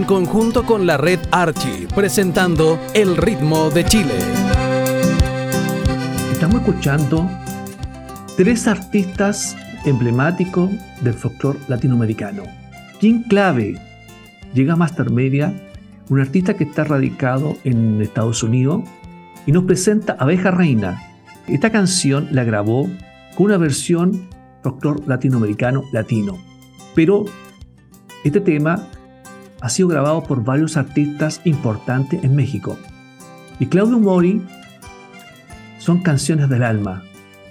Conjunto 0.04 0.66
con 0.66 0.86
la 0.86 0.98
red 0.98 1.22
Archie, 1.32 1.88
presentando 1.96 2.78
El 2.94 3.16
ritmo 3.16 3.70
de 3.70 3.86
Chile. 3.86 4.14
Estamos 6.34 6.56
escuchando 6.56 7.30
tres 8.36 8.68
artistas 8.68 9.56
emblemáticos 9.86 10.70
del 11.00 11.14
folclore 11.14 11.60
latinoamericano. 11.70 12.44
King 13.00 13.24
Clave 13.30 13.80
llega 14.54 14.74
a 14.74 14.76
Master 14.76 15.12
Media, 15.12 15.54
un 16.10 16.20
artista 16.20 16.56
que 16.56 16.66
está 16.66 16.84
radicado 16.84 17.56
en 17.64 18.02
Estados 18.02 18.44
Unidos 18.44 18.84
y 19.46 19.54
nos 19.54 19.64
presenta 19.64 20.18
Abeja 20.20 20.52
Reina. 20.52 21.02
Esta 21.48 21.70
canción 21.70 22.28
la 22.34 22.44
grabó 22.44 22.90
con 23.38 23.46
una 23.46 23.56
versión 23.56 24.28
folclore 24.62 25.04
latinoamericano 25.08 25.86
latino, 25.94 26.38
pero 26.96 27.24
este 28.26 28.42
tema 28.42 28.88
ha 29.62 29.70
sido 29.70 29.88
grabado 29.88 30.24
por 30.24 30.44
varios 30.44 30.78
artistas 30.78 31.42
importantes 31.46 32.24
en 32.24 32.36
México. 32.36 32.76
Y 33.60 33.68
Claudio 33.68 34.00
Mori 34.00 34.42
son 35.78 36.02
canciones 36.02 36.50
del 36.50 36.64
alma. 36.64 37.04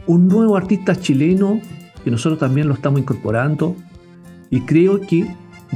Un 0.09 0.27
nuevo 0.27 0.57
artista 0.57 0.97
chileno 0.97 1.61
que 2.03 2.11
nosotros 2.11 2.41
también 2.41 2.67
lo 2.67 2.75
estamos 2.75 2.99
incorporando 3.01 3.77
y 4.51 4.63
creo 4.63 5.01
que 5.01 5.25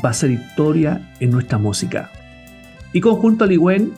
va 0.05 0.11
a 0.11 0.15
ser 0.15 0.33
historia 0.33 1.15
en 1.21 1.31
nuestra 1.31 1.59
música. 1.59 2.11
Y 2.93 3.01
conjunto 3.01 3.45
a 3.45 3.47
Ligüen 3.47 3.93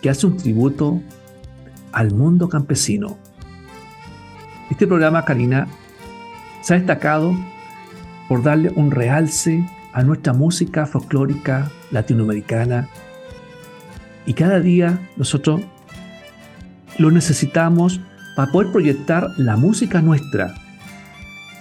que 0.00 0.08
hace 0.08 0.26
un 0.26 0.38
tributo 0.38 1.02
al 1.92 2.10
mundo 2.10 2.48
campesino. 2.48 3.18
Este 4.70 4.86
programa, 4.86 5.26
Karina, 5.26 5.68
se 6.62 6.72
ha 6.72 6.78
destacado 6.78 7.36
por 8.28 8.42
darle 8.42 8.72
un 8.74 8.90
realce 8.90 9.62
a 9.92 10.02
nuestra 10.02 10.32
música 10.32 10.86
folclórica 10.86 11.70
latinoamericana 11.90 12.88
y 14.26 14.34
cada 14.34 14.60
día 14.60 15.00
nosotros 15.16 15.60
lo 16.98 17.10
necesitamos 17.10 18.00
para 18.36 18.50
poder 18.50 18.72
proyectar 18.72 19.28
la 19.36 19.56
música 19.56 20.00
nuestra. 20.00 20.54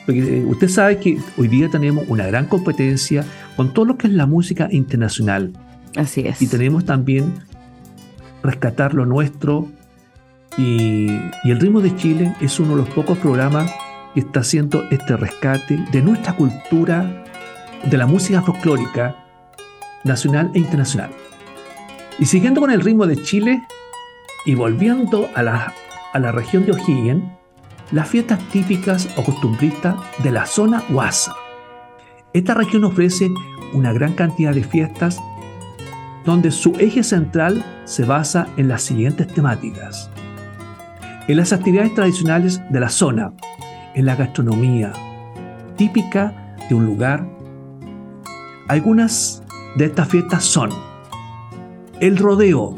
Porque 0.06 0.44
usted 0.48 0.68
sabe 0.68 0.98
que 0.98 1.18
hoy 1.38 1.48
día 1.48 1.70
tenemos 1.70 2.06
una 2.08 2.26
gran 2.28 2.46
competencia 2.46 3.24
con 3.56 3.74
todo 3.74 3.86
lo 3.86 3.98
que 3.98 4.08
es 4.08 4.14
la 4.14 4.26
música 4.26 4.68
internacional. 4.72 5.54
Así 5.96 6.22
es. 6.22 6.42
Y 6.42 6.48
tenemos 6.48 6.86
también 6.86 7.34
rescatar 8.44 8.94
lo 8.94 9.06
nuestro. 9.06 9.68
Y, 10.58 11.08
y 11.44 11.52
el 11.52 11.60
ritmo 11.60 11.82
de 11.82 11.96
Chile 11.96 12.36
es 12.42 12.60
uno 12.60 12.72
de 12.72 12.84
los 12.84 12.90
pocos 12.90 13.18
programas 13.18 13.72
que 14.14 14.22
está 14.22 14.42
haciendo 14.42 14.84
este 14.92 15.16
rescate 15.16 15.80
de 15.92 16.02
nuestra 16.02 16.36
cultura 16.36 17.21
de 17.84 17.98
la 17.98 18.06
música 18.06 18.42
folclórica 18.42 19.16
nacional 20.04 20.52
e 20.54 20.60
internacional. 20.60 21.12
Y 22.20 22.26
siguiendo 22.26 22.62
con 22.62 22.72
el 22.72 22.82
ritmo 22.82 23.08
de 23.08 23.22
Chile 23.22 23.62
y 24.46 24.56
volviendo 24.56 25.30
a 25.36 25.44
la, 25.44 25.74
a 26.14 26.20
la 26.20 26.32
región 26.32 26.66
de 26.66 26.74
O'Higgins, 26.74 27.24
las 27.92 28.08
fiestas 28.08 28.40
típicas 28.50 29.10
o 29.16 29.24
costumbristas 29.24 29.96
de 30.24 30.32
la 30.32 30.46
zona 30.46 30.84
Huasa. 30.90 31.36
Esta 32.34 32.54
región 32.54 32.86
ofrece 32.86 33.30
una 33.74 33.92
gran 33.92 34.14
cantidad 34.14 34.54
de 34.54 34.64
fiestas 34.64 35.20
donde 36.26 36.52
su 36.52 36.74
eje 36.80 37.04
central 37.04 37.64
se 37.86 38.06
basa 38.06 38.48
en 38.58 38.68
las 38.68 38.84
siguientes 38.84 39.28
temáticas. 39.28 40.10
En 41.28 41.38
las 41.38 41.52
actividades 41.52 41.94
tradicionales 41.94 42.62
de 42.70 42.80
la 42.80 42.90
zona, 42.90 43.34
en 43.96 44.06
la 44.06 44.16
gastronomía 44.16 44.94
típica 45.76 46.56
de 46.70 46.76
un 46.76 46.86
lugar. 46.86 47.26
Algunas 48.72 49.44
de 49.76 49.88
estas 49.88 50.08
fiestas 50.08 50.46
son 50.46 50.70
el 52.00 52.16
rodeo, 52.16 52.74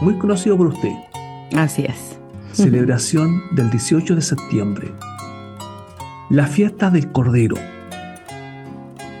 muy 0.00 0.16
conocido 0.16 0.56
por 0.56 0.68
usted. 0.68 0.94
Así 1.54 1.84
es. 1.84 2.18
Celebración 2.52 3.42
del 3.54 3.68
18 3.68 4.16
de 4.16 4.22
septiembre. 4.22 4.90
La 6.30 6.46
fiesta 6.46 6.88
del 6.88 7.12
Cordero, 7.12 7.56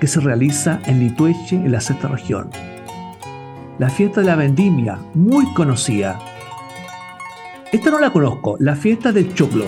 que 0.00 0.06
se 0.06 0.20
realiza 0.20 0.80
en 0.86 0.98
Litueche, 0.98 1.56
en 1.56 1.70
la 1.70 1.82
sexta 1.82 2.08
región. 2.08 2.48
La 3.78 3.90
fiesta 3.90 4.22
de 4.22 4.28
la 4.28 4.36
vendimia, 4.36 4.98
muy 5.12 5.44
conocida. 5.52 6.18
Esta 7.70 7.90
no 7.90 7.98
la 7.98 8.10
conozco, 8.10 8.56
la 8.60 8.74
fiesta 8.74 9.12
del 9.12 9.34
choclo. 9.34 9.66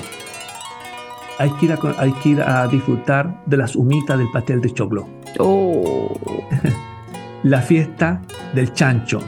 Hay 1.39 1.51
que 1.53 1.67
ir 1.67 1.73
a, 1.73 1.79
hay 1.99 2.13
que 2.13 2.29
ir 2.31 2.41
a 2.41 2.67
disfrutar 2.67 3.43
de 3.47 3.57
las 3.57 3.77
humitas 3.77 4.19
del 4.19 4.31
pastel 4.33 4.61
de 4.61 4.73
choclo. 4.73 5.09
Oh. 5.39 6.13
la 7.43 7.61
fiesta 7.61 8.23
del 8.55 8.73
chancho. 8.73 9.21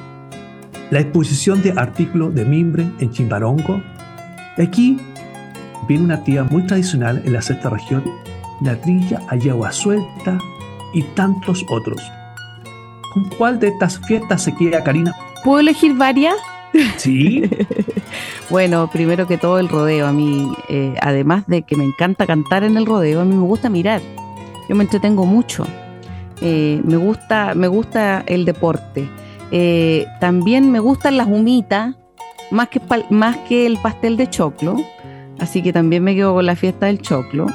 La 0.90 1.00
exposición 1.00 1.62
de 1.62 1.72
artículos 1.72 2.34
de 2.34 2.44
mimbre 2.44 2.88
en 2.98 3.10
Chimbarongo. 3.10 3.82
Aquí 4.56 4.98
viene 5.86 6.04
una 6.04 6.24
tía 6.24 6.44
muy 6.44 6.66
tradicional 6.66 7.22
en 7.24 7.32
la 7.32 7.42
sexta 7.42 7.70
región, 7.70 8.02
la 8.62 8.80
trilla 8.80 9.20
a 9.28 9.72
suelta 9.72 10.38
y 10.94 11.02
tantos 11.14 11.64
otros. 11.70 12.00
¿Con 13.12 13.28
cuál 13.36 13.60
de 13.60 13.68
estas 13.68 13.98
fiestas 14.06 14.42
se 14.42 14.54
queda 14.54 14.82
Karina? 14.82 15.14
¿Puedo 15.44 15.60
elegir 15.60 15.94
varias? 15.94 16.36
Sí. 16.96 17.48
bueno, 18.50 18.88
primero 18.90 19.26
que 19.26 19.38
todo 19.38 19.58
el 19.58 19.68
rodeo. 19.68 20.06
A 20.06 20.12
mí, 20.12 20.52
eh, 20.68 20.94
además 21.00 21.46
de 21.46 21.62
que 21.62 21.76
me 21.76 21.84
encanta 21.84 22.26
cantar 22.26 22.64
en 22.64 22.76
el 22.76 22.86
rodeo, 22.86 23.20
a 23.20 23.24
mí 23.24 23.34
me 23.34 23.46
gusta 23.46 23.68
mirar. 23.68 24.00
Yo 24.68 24.74
me 24.74 24.84
entretengo 24.84 25.26
mucho. 25.26 25.66
Eh, 26.40 26.80
me, 26.84 26.96
gusta, 26.96 27.54
me 27.54 27.68
gusta 27.68 28.22
el 28.26 28.44
deporte. 28.44 29.08
Eh, 29.50 30.06
también 30.20 30.70
me 30.70 30.78
gustan 30.78 31.16
las 31.16 31.26
humitas, 31.26 31.94
más 32.50 32.68
que, 32.68 32.80
más 33.10 33.36
que 33.48 33.66
el 33.66 33.78
pastel 33.78 34.16
de 34.16 34.28
choclo. 34.28 34.76
Así 35.38 35.62
que 35.62 35.72
también 35.72 36.02
me 36.02 36.14
quedo 36.14 36.34
con 36.34 36.46
la 36.46 36.56
fiesta 36.56 36.86
del 36.86 37.00
choclo. 37.00 37.46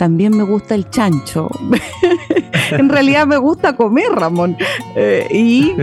También 0.00 0.34
me 0.34 0.44
gusta 0.44 0.74
el 0.74 0.88
chancho. 0.88 1.50
en 2.70 2.88
realidad 2.88 3.26
me 3.26 3.36
gusta 3.36 3.76
comer, 3.76 4.10
Ramón. 4.10 4.56
Eh, 4.96 5.28
y 5.30 5.74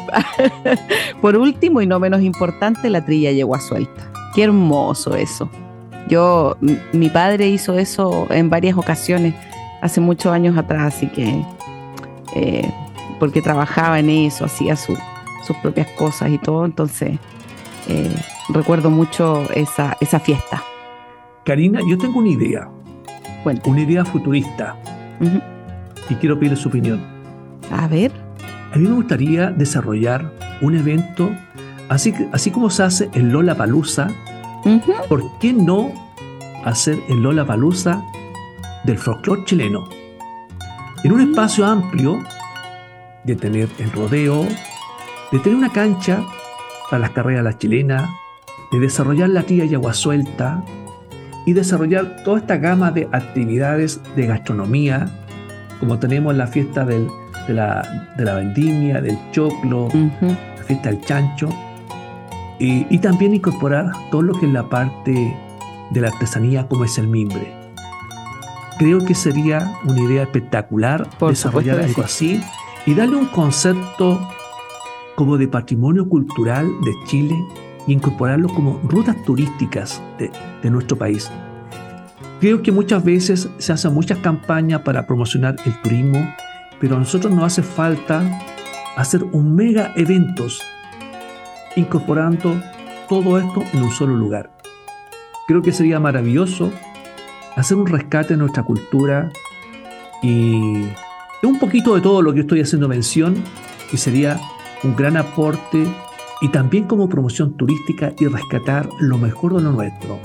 por 1.20 1.34
último 1.34 1.82
y 1.82 1.86
no 1.88 1.98
menos 1.98 2.22
importante, 2.22 2.88
la 2.88 3.04
trilla 3.04 3.32
yegua 3.32 3.58
suelta. 3.58 4.12
Qué 4.36 4.44
hermoso 4.44 5.16
eso. 5.16 5.50
Yo, 6.08 6.58
mi 6.92 7.08
padre 7.08 7.48
hizo 7.48 7.76
eso 7.76 8.28
en 8.30 8.50
varias 8.50 8.76
ocasiones 8.76 9.34
hace 9.82 10.00
muchos 10.00 10.32
años 10.32 10.56
atrás, 10.56 10.94
así 10.94 11.08
que 11.08 11.44
eh, 12.36 12.72
porque 13.18 13.42
trabajaba 13.42 13.98
en 13.98 14.10
eso, 14.10 14.44
hacía 14.44 14.76
sus 14.76 14.96
propias 15.60 15.88
cosas 15.98 16.30
y 16.30 16.38
todo, 16.38 16.64
entonces 16.64 17.18
eh, 17.88 18.14
recuerdo 18.50 18.90
mucho 18.90 19.42
esa, 19.56 19.96
esa 20.00 20.20
fiesta. 20.20 20.62
Karina, 21.44 21.80
yo 21.84 21.98
tengo 21.98 22.20
una 22.20 22.28
idea. 22.28 22.70
Una 23.64 23.80
idea 23.80 24.04
futurista. 24.04 24.76
Y 26.08 26.14
quiero 26.16 26.38
pedirle 26.38 26.56
su 26.56 26.68
opinión. 26.68 27.00
A 27.70 27.86
ver. 27.88 28.12
A 28.72 28.76
mí 28.76 28.86
me 28.86 28.94
gustaría 28.94 29.50
desarrollar 29.50 30.32
un 30.60 30.76
evento, 30.76 31.30
así, 31.88 32.14
así 32.32 32.50
como 32.50 32.70
se 32.70 32.82
hace 32.84 33.10
el 33.14 33.30
Lola 33.30 33.56
Palusa. 33.56 34.08
¿Por 35.08 35.22
qué 35.38 35.52
no 35.52 35.90
hacer 36.64 36.98
el 37.08 37.22
Lola 37.22 37.44
Palusa 37.44 38.02
del 38.84 38.98
folclore 38.98 39.44
chileno? 39.44 39.88
En 41.02 41.12
un 41.12 41.20
espacio 41.20 41.66
amplio 41.66 42.22
de 43.24 43.34
tener 43.34 43.68
el 43.78 43.90
rodeo, 43.90 44.46
de 45.32 45.38
tener 45.38 45.56
una 45.56 45.72
cancha 45.72 46.22
para 46.90 47.00
las 47.00 47.10
carreras 47.10 47.42
la 47.42 47.56
chilena, 47.56 48.08
de 48.70 48.78
desarrollar 48.78 49.30
la 49.30 49.42
tía 49.42 49.64
y 49.64 49.74
agua 49.74 49.94
suelta, 49.94 50.62
y 51.50 51.52
desarrollar 51.52 52.22
toda 52.22 52.38
esta 52.38 52.58
gama 52.58 52.92
de 52.92 53.08
actividades 53.10 54.00
de 54.14 54.24
gastronomía, 54.24 55.08
como 55.80 55.98
tenemos 55.98 56.32
la 56.36 56.46
fiesta 56.46 56.84
de, 56.84 57.08
la, 57.48 57.82
vendimia, 58.16 59.00
del 59.00 59.18
choclo, 59.32 59.88
la 60.20 60.62
fiesta 60.64 60.90
del 60.90 61.00
chancho, 61.00 61.48
y, 62.60 62.96
también 62.98 63.34
incorporar 63.34 63.90
todo 64.12 64.22
lo 64.22 64.34
que 64.38 64.46
es 64.46 64.52
la 64.52 64.68
parte 64.68 65.36
de 65.90 66.00
la 66.00 66.06
artesanía 66.06 66.68
como 66.68 66.84
es 66.84 66.98
el 66.98 67.08
mimbre. 67.08 67.52
Creo 68.78 69.04
que 69.04 69.16
sería 69.16 69.72
una 69.84 70.00
idea 70.02 70.22
espectacular 70.22 71.08
desarrollar 71.20 71.80
algo 71.80 72.02
así 72.02 72.40
y 72.86 72.94
darle 72.94 73.16
un 73.16 73.26
concepto 73.26 74.20
como 75.16 75.36
de 75.36 75.48
patrimonio 75.48 76.08
cultural 76.08 76.68
de 76.84 76.92
Chile 77.08 77.34
incorporarlo 77.86 78.48
como 78.48 78.80
rutas 78.84 79.16
turísticas 79.24 80.02
de, 80.18 80.70
nuestro 80.70 80.96
país. 80.96 81.30
Creo 82.40 82.62
que 82.62 82.72
muchas 82.72 83.04
veces 83.04 83.48
se 83.58 83.72
hacen 83.72 83.92
muchas 83.92 84.18
campañas 84.18 84.82
para 84.82 85.06
promocionar 85.06 85.56
el 85.66 85.80
turismo, 85.82 86.34
pero 86.80 86.96
a 86.96 86.98
nosotros 86.98 87.32
nos 87.32 87.44
hace 87.44 87.62
falta 87.62 88.22
hacer 88.96 89.24
un 89.24 89.54
mega 89.54 89.92
eventos 89.96 90.62
incorporando 91.76 92.60
todo 93.08 93.38
esto 93.38 93.62
en 93.72 93.82
un 93.82 93.90
solo 93.90 94.14
lugar. 94.16 94.50
Creo 95.46 95.62
que 95.62 95.72
sería 95.72 96.00
maravilloso 96.00 96.70
hacer 97.56 97.76
un 97.76 97.86
rescate 97.86 98.34
de 98.34 98.38
nuestra 98.38 98.62
cultura 98.62 99.30
y 100.22 100.84
un 101.42 101.58
poquito 101.58 101.94
de 101.94 102.00
todo 102.00 102.22
lo 102.22 102.32
que 102.32 102.40
estoy 102.40 102.60
haciendo 102.60 102.88
mención 102.88 103.42
y 103.92 103.96
sería 103.96 104.38
un 104.82 104.94
gran 104.94 105.16
aporte 105.16 105.86
y 106.40 106.48
también 106.48 106.84
como 106.84 107.08
promoción 107.08 107.56
turística 107.56 108.12
y 108.18 108.26
rescatar 108.26 108.88
lo 108.98 109.18
mejor 109.18 109.54
de 109.56 109.62
lo 109.62 109.72
nuestro. 109.72 110.18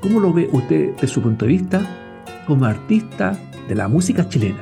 ¿Cómo 0.00 0.20
lo 0.20 0.32
ve 0.32 0.48
usted 0.52 0.94
de 0.96 1.08
su 1.08 1.20
punto 1.20 1.44
de 1.44 1.52
vista 1.52 1.80
como 2.46 2.64
artista 2.64 3.36
de 3.68 3.74
la 3.74 3.88
música 3.88 4.28
chilena? 4.28 4.60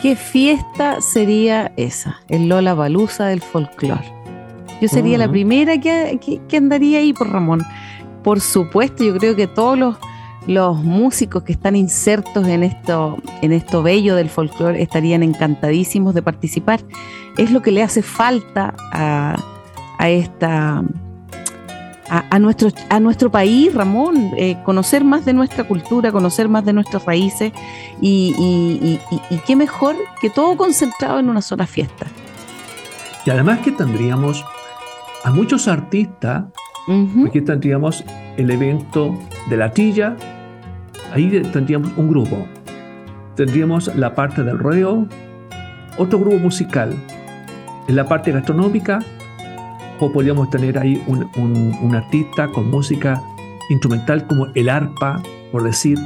¿Qué 0.00 0.16
fiesta 0.16 1.00
sería 1.00 1.72
esa? 1.76 2.20
El 2.28 2.48
Lola 2.48 2.74
Balusa 2.74 3.26
del 3.26 3.40
folclore. 3.40 4.12
Yo 4.80 4.88
sería 4.88 5.16
la 5.16 5.30
primera 5.30 5.78
que, 5.78 6.18
que, 6.48 6.56
andaría 6.56 6.98
ahí 6.98 7.12
por 7.12 7.30
Ramón. 7.30 7.62
Por 8.22 8.40
supuesto, 8.40 9.04
yo 9.04 9.16
creo 9.16 9.36
que 9.36 9.46
todos 9.46 9.78
los, 9.78 9.96
los 10.46 10.82
músicos 10.82 11.42
que 11.44 11.52
están 11.52 11.76
insertos 11.76 12.46
en 12.48 12.62
esto, 12.62 13.16
en 13.40 13.52
esto 13.52 13.82
bello 13.82 14.14
del 14.14 14.28
folclore 14.28 14.82
estarían 14.82 15.22
encantadísimos 15.22 16.14
de 16.14 16.22
participar. 16.22 16.80
Es 17.38 17.50
lo 17.50 17.62
que 17.62 17.70
le 17.70 17.82
hace 17.82 18.02
falta 18.02 18.74
a, 18.92 19.36
a 20.04 20.10
esta 20.10 20.84
a, 22.10 22.38
nuestro, 22.38 22.68
a 22.90 23.00
nuestro 23.00 23.30
país, 23.30 23.74
Ramón, 23.74 24.32
eh, 24.36 24.58
conocer 24.62 25.02
más 25.04 25.24
de 25.24 25.32
nuestra 25.32 25.64
cultura, 25.64 26.12
conocer 26.12 26.48
más 26.48 26.64
de 26.64 26.74
nuestras 26.74 27.04
raíces 27.06 27.52
y, 28.00 29.00
qué 29.46 29.56
mejor 29.56 29.96
que 30.20 30.28
todo 30.28 30.56
concentrado 30.56 31.18
en 31.18 31.30
una 31.30 31.40
sola 31.40 31.66
fiesta. 31.66 32.06
Y 33.24 33.30
además 33.30 33.60
que 33.60 33.72
tendríamos 33.72 34.44
a 35.24 35.30
muchos 35.30 35.66
artistas, 35.66 36.44
aquí 37.26 37.40
tendríamos 37.40 38.04
el 38.36 38.50
evento 38.50 39.18
de 39.48 39.56
la 39.56 39.72
tilla, 39.72 40.14
ahí 41.12 41.30
tendríamos 41.52 41.90
un 41.96 42.10
grupo, 42.10 42.46
tendríamos 43.34 43.90
la 43.96 44.14
parte 44.14 44.44
del 44.44 44.58
rodeo, 44.58 45.08
otro 45.96 46.18
grupo 46.18 46.36
musical, 46.36 46.94
en 47.88 47.96
la 47.96 48.06
parte 48.06 48.30
gastronómica 48.30 49.00
o 50.00 50.12
podríamos 50.12 50.50
tener 50.50 50.78
ahí 50.78 51.02
un, 51.06 51.94
artista 51.94 52.48
con 52.48 52.70
música 52.70 53.22
instrumental 53.70 54.26
como 54.26 54.46
el 54.54 54.68
arpa, 54.68 55.22
por 55.52 55.62
decir. 55.62 55.98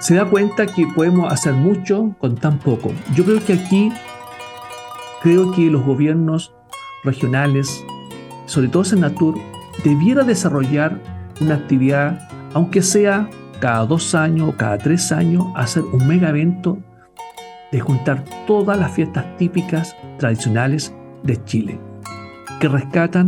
Se 0.00 0.14
da 0.14 0.24
cuenta 0.24 0.66
que 0.66 0.86
podemos 0.86 1.30
hacer 1.32 1.52
mucho 1.52 2.14
con 2.18 2.36
tan 2.36 2.58
poco. 2.58 2.92
Yo 3.14 3.24
creo 3.24 3.44
que 3.44 3.54
aquí, 3.54 3.92
creo 5.22 5.52
que 5.52 5.70
los 5.70 5.84
gobiernos 5.84 6.54
regionales, 7.04 7.84
sobre 8.46 8.68
todo 8.68 8.84
Senatur, 8.84 9.34
debiera 9.84 10.24
desarrollar 10.24 10.98
una 11.40 11.54
actividad, 11.54 12.28
aunque 12.54 12.82
sea 12.82 13.28
cada 13.60 13.84
dos 13.84 14.14
años 14.14 14.48
o 14.48 14.56
cada 14.56 14.78
tres 14.78 15.12
años, 15.12 15.46
hacer 15.54 15.82
un 15.82 16.06
mega 16.06 16.30
evento 16.30 16.78
de 17.72 17.80
juntar 17.80 18.24
todas 18.46 18.78
las 18.78 18.92
fiestas 18.92 19.36
típicas 19.36 19.96
tradicionales 20.18 20.94
de 21.22 21.42
Chile, 21.44 21.80
que 22.60 22.68
rescatan 22.68 23.26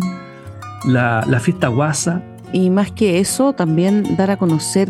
la, 0.85 1.41
fiesta 1.41 1.69
guasa. 1.69 2.23
Y 2.53 2.71
más 2.71 2.93
que 2.93 3.19
eso, 3.19 3.53
también 3.55 4.17
dar 4.17 4.31
a 4.31 4.37
conocer 4.37 4.89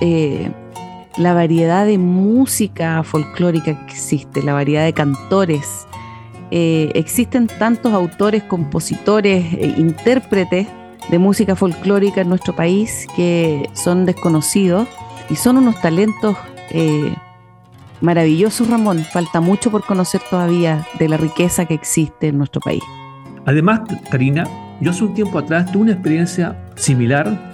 eh, 0.00 0.50
la 1.16 1.32
variedad 1.32 1.86
de 1.86 1.96
música 1.96 3.02
folclórica 3.02 3.86
que 3.86 3.92
existe, 3.92 4.42
la 4.42 4.52
variedad 4.52 4.84
de 4.84 4.92
cantores. 4.92 5.86
Eh, 6.50 6.90
existen 6.94 7.46
tantos 7.46 7.92
autores, 7.92 8.42
compositores, 8.42 9.54
e 9.54 9.74
intérpretes 9.78 10.66
de 11.10 11.18
música 11.18 11.56
folclórica 11.56 12.20
en 12.20 12.28
nuestro 12.28 12.54
país 12.54 13.06
que 13.16 13.68
son 13.74 14.06
desconocidos 14.06 14.88
y 15.30 15.36
son 15.36 15.58
unos 15.58 15.80
talentos 15.80 16.36
eh, 16.70 17.14
maravillosos, 18.00 18.68
Ramón. 18.68 19.04
Falta 19.04 19.40
mucho 19.40 19.70
por 19.70 19.84
conocer 19.84 20.20
todavía 20.28 20.86
de 20.98 21.08
la 21.08 21.16
riqueza 21.16 21.64
que 21.64 21.74
existe 21.74 22.28
en 22.28 22.38
nuestro 22.38 22.60
país. 22.60 22.82
Además, 23.46 23.80
Karina, 24.10 24.46
yo 24.80 24.90
hace 24.90 25.04
un 25.04 25.14
tiempo 25.14 25.38
atrás 25.38 25.70
tuve 25.70 25.84
una 25.84 25.92
experiencia 25.92 26.56
similar. 26.74 27.52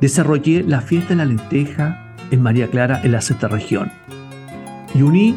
Desarrollé 0.00 0.62
la 0.62 0.80
fiesta 0.80 1.10
de 1.10 1.16
la 1.16 1.24
lenteja 1.24 2.14
en 2.30 2.42
María 2.42 2.68
Clara, 2.68 3.00
en 3.02 3.12
la 3.12 3.20
sexta 3.20 3.48
región. 3.48 3.90
Y 4.94 5.02
uní 5.02 5.36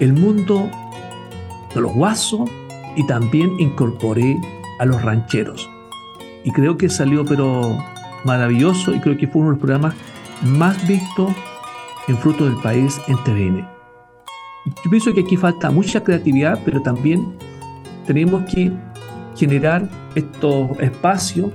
el 0.00 0.12
mundo 0.12 0.70
de 1.74 1.80
los 1.80 1.92
guasos 1.92 2.50
y 2.96 3.06
también 3.06 3.58
incorporé 3.58 4.36
a 4.78 4.84
los 4.84 5.02
rancheros. 5.02 5.68
Y 6.44 6.50
creo 6.50 6.76
que 6.76 6.88
salió 6.88 7.24
pero 7.24 7.78
maravilloso 8.24 8.94
y 8.94 9.00
creo 9.00 9.16
que 9.16 9.26
fue 9.26 9.40
uno 9.40 9.50
de 9.50 9.56
los 9.56 9.60
programas 9.60 9.94
más 10.42 10.86
vistos 10.86 11.32
en 12.08 12.18
Fruto 12.18 12.44
del 12.44 12.56
País 12.56 13.00
en 13.08 13.16
TVN. 13.24 13.68
Yo 14.84 14.90
pienso 14.90 15.12
que 15.12 15.20
aquí 15.22 15.36
falta 15.36 15.70
mucha 15.70 16.02
creatividad, 16.02 16.60
pero 16.64 16.82
también 16.82 17.36
tenemos 18.06 18.44
que 18.52 18.72
generar 19.36 19.88
estos 20.14 20.78
espacios 20.80 21.50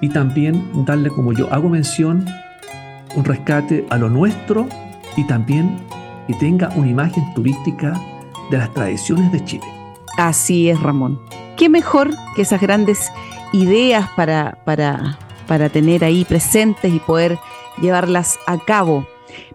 y 0.00 0.08
también 0.08 0.84
darle, 0.84 1.10
como 1.10 1.32
yo 1.32 1.52
hago 1.52 1.68
mención, 1.68 2.26
un 3.14 3.24
rescate 3.24 3.86
a 3.90 3.96
lo 3.96 4.08
nuestro 4.08 4.68
y 5.16 5.24
también 5.24 5.78
que 6.26 6.34
tenga 6.34 6.70
una 6.74 6.88
imagen 6.88 7.24
turística 7.34 8.00
de 8.50 8.58
las 8.58 8.72
tradiciones 8.74 9.30
de 9.32 9.44
Chile. 9.44 9.64
Así 10.16 10.68
es, 10.68 10.80
Ramón. 10.80 11.20
¿Qué 11.56 11.68
mejor 11.68 12.10
que 12.34 12.42
esas 12.42 12.60
grandes 12.60 13.10
ideas 13.52 14.08
para, 14.16 14.58
para, 14.64 15.18
para 15.46 15.68
tener 15.68 16.04
ahí 16.04 16.24
presentes 16.24 16.92
y 16.92 16.98
poder 16.98 17.38
llevarlas 17.80 18.38
a 18.46 18.58
cabo? 18.58 19.06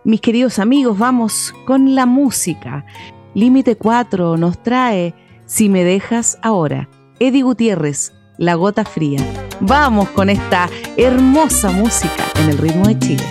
Mis 0.03 0.21
queridos 0.21 0.59
amigos, 0.59 0.97
vamos 0.97 1.53
con 1.65 1.95
la 1.95 2.05
música. 2.05 2.85
Límite 3.33 3.75
4 3.75 4.37
nos 4.37 4.61
trae 4.63 5.13
Si 5.49 5.67
me 5.67 5.83
dejas 5.83 6.37
ahora. 6.43 6.87
Eddie 7.19 7.41
Gutiérrez, 7.41 8.13
La 8.37 8.53
Gota 8.53 8.85
Fría. 8.85 9.19
Vamos 9.59 10.07
con 10.09 10.29
esta 10.29 10.69
hermosa 10.95 11.71
música 11.71 12.23
en 12.35 12.49
el 12.51 12.57
ritmo 12.59 12.87
de 12.87 12.99
Chile. 12.99 13.25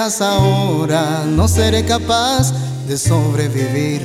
Ahora, 0.00 1.24
no 1.26 1.46
seré 1.46 1.84
capaz 1.84 2.54
de 2.88 2.96
sobrevivir. 2.96 4.00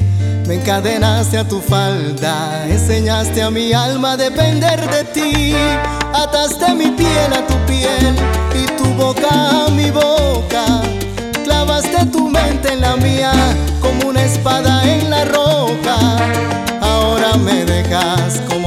Me 0.45 0.55
encadenaste 0.55 1.37
a 1.37 1.47
tu 1.47 1.61
falda, 1.61 2.67
enseñaste 2.67 3.41
a 3.41 3.49
mi 3.49 3.71
alma 3.71 4.11
a 4.11 4.17
depender 4.17 4.79
de 4.89 5.03
ti. 5.05 5.55
Ataste 6.13 6.73
mi 6.73 6.91
piel 6.91 7.31
a 7.33 7.47
tu 7.47 7.55
piel 7.65 8.13
y 8.53 8.65
tu 8.77 8.83
boca 8.95 9.65
a 9.65 9.69
mi 9.69 9.89
boca. 9.89 10.65
Clavaste 11.45 12.05
tu 12.07 12.27
mente 12.27 12.73
en 12.73 12.81
la 12.81 12.97
mía 12.97 13.31
como 13.81 14.09
una 14.09 14.23
espada 14.23 14.83
en 14.83 15.09
la 15.09 15.23
roca. 15.23 15.97
Ahora 16.81 17.37
me 17.37 17.63
dejas 17.63 18.41
como 18.49 18.64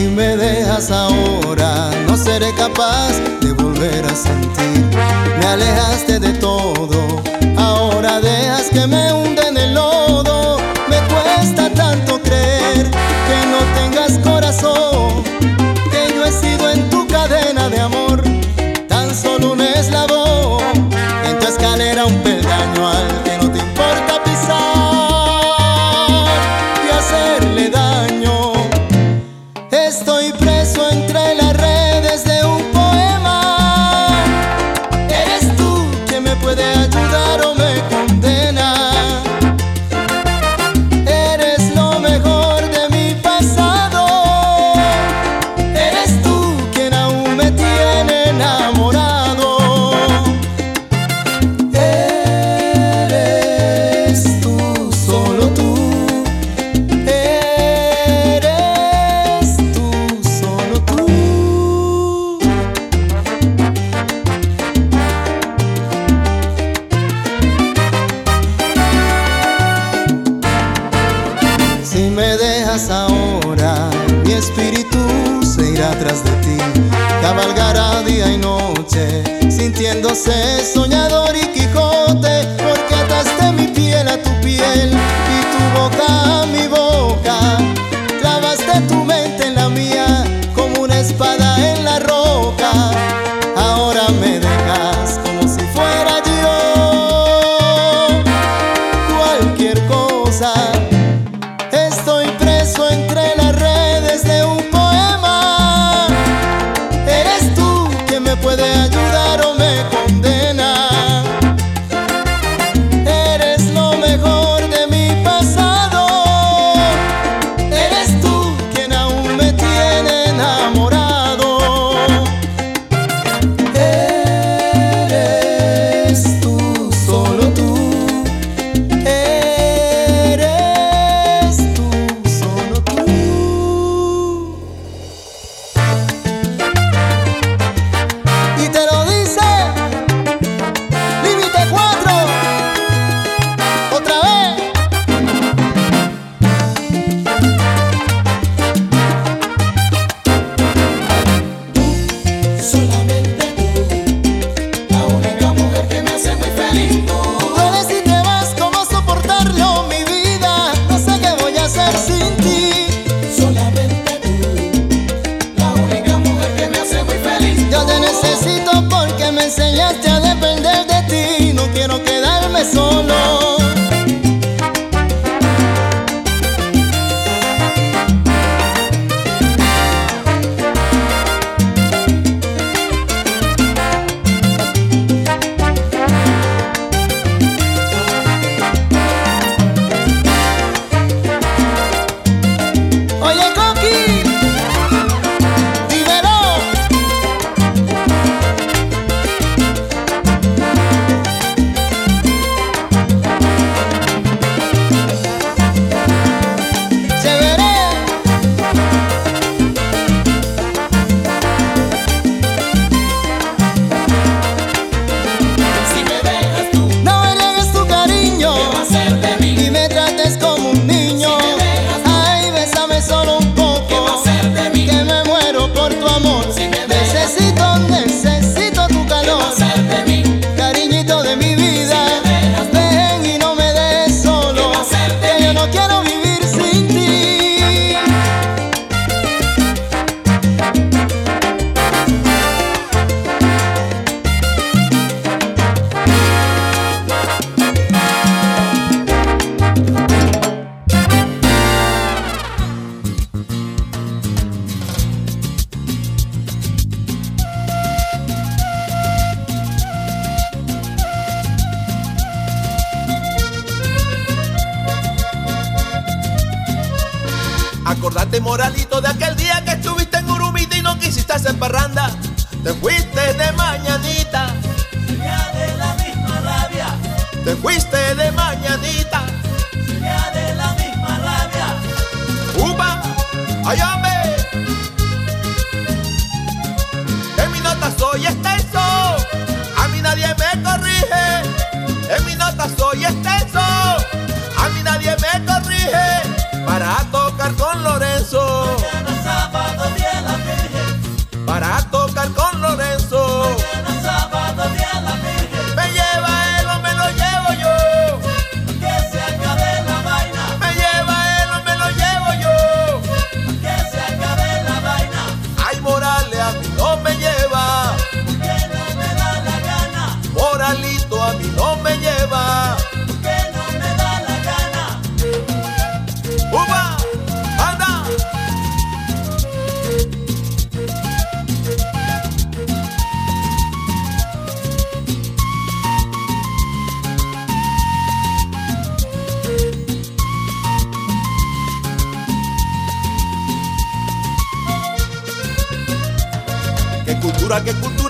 Si 0.00 0.08
me 0.08 0.34
dejas 0.34 0.90
ahora, 0.90 1.90
no 2.08 2.16
seré 2.16 2.54
capaz 2.54 3.12
de 3.42 3.52
volver 3.52 4.02
a 4.06 4.14
sentir. 4.16 4.86
Me 5.38 5.46
alejaste 5.46 6.18
de 6.18 6.32
todo, 6.38 7.22
ahora 7.58 8.18
dejas 8.18 8.70
que 8.70 8.86
me 8.86 9.12
hunda 9.12 9.46
en 9.48 9.58
el 9.58 9.76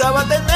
duraba 0.00 0.24
tener 0.24 0.49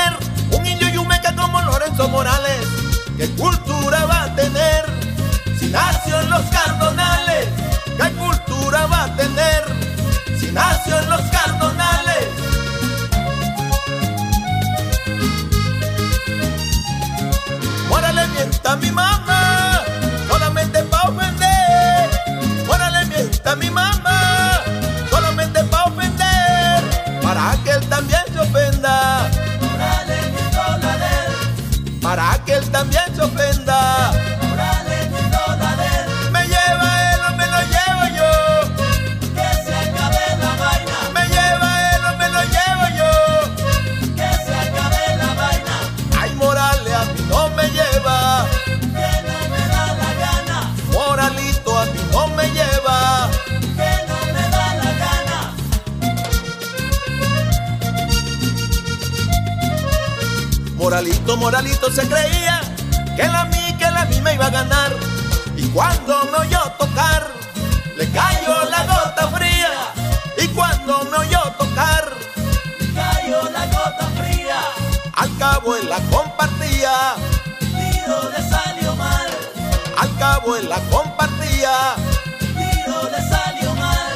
abuela 80.44 80.78
compartía. 80.90 81.96
El 82.40 82.54
tiro 82.54 83.10
le 83.10 83.28
salió 83.28 83.74
mal. 83.76 84.12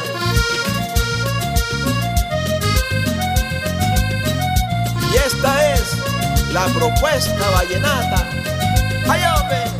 Y 5.11 5.17
esta 5.17 5.73
es 5.73 5.97
la 6.53 6.67
propuesta 6.67 7.51
vallenata. 7.51 8.27
¡Ayame! 9.09 9.78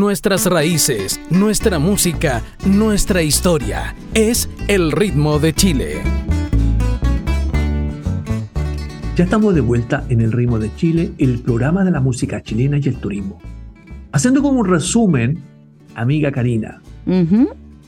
nuestras 0.00 0.46
raíces, 0.46 1.20
nuestra 1.28 1.78
música, 1.78 2.42
nuestra 2.64 3.20
historia. 3.20 3.94
Es 4.14 4.48
el 4.66 4.92
ritmo 4.92 5.38
de 5.38 5.52
Chile. 5.52 6.00
Ya 9.14 9.24
estamos 9.24 9.54
de 9.54 9.60
vuelta 9.60 10.06
en 10.08 10.22
el 10.22 10.32
ritmo 10.32 10.58
de 10.58 10.74
Chile, 10.74 11.12
el 11.18 11.40
programa 11.40 11.84
de 11.84 11.90
la 11.90 12.00
música 12.00 12.42
chilena 12.42 12.78
y 12.78 12.88
el 12.88 12.96
turismo. 12.96 13.42
Haciendo 14.12 14.40
como 14.40 14.60
un 14.60 14.66
resumen, 14.66 15.38
amiga 15.94 16.32
Karina, 16.32 16.80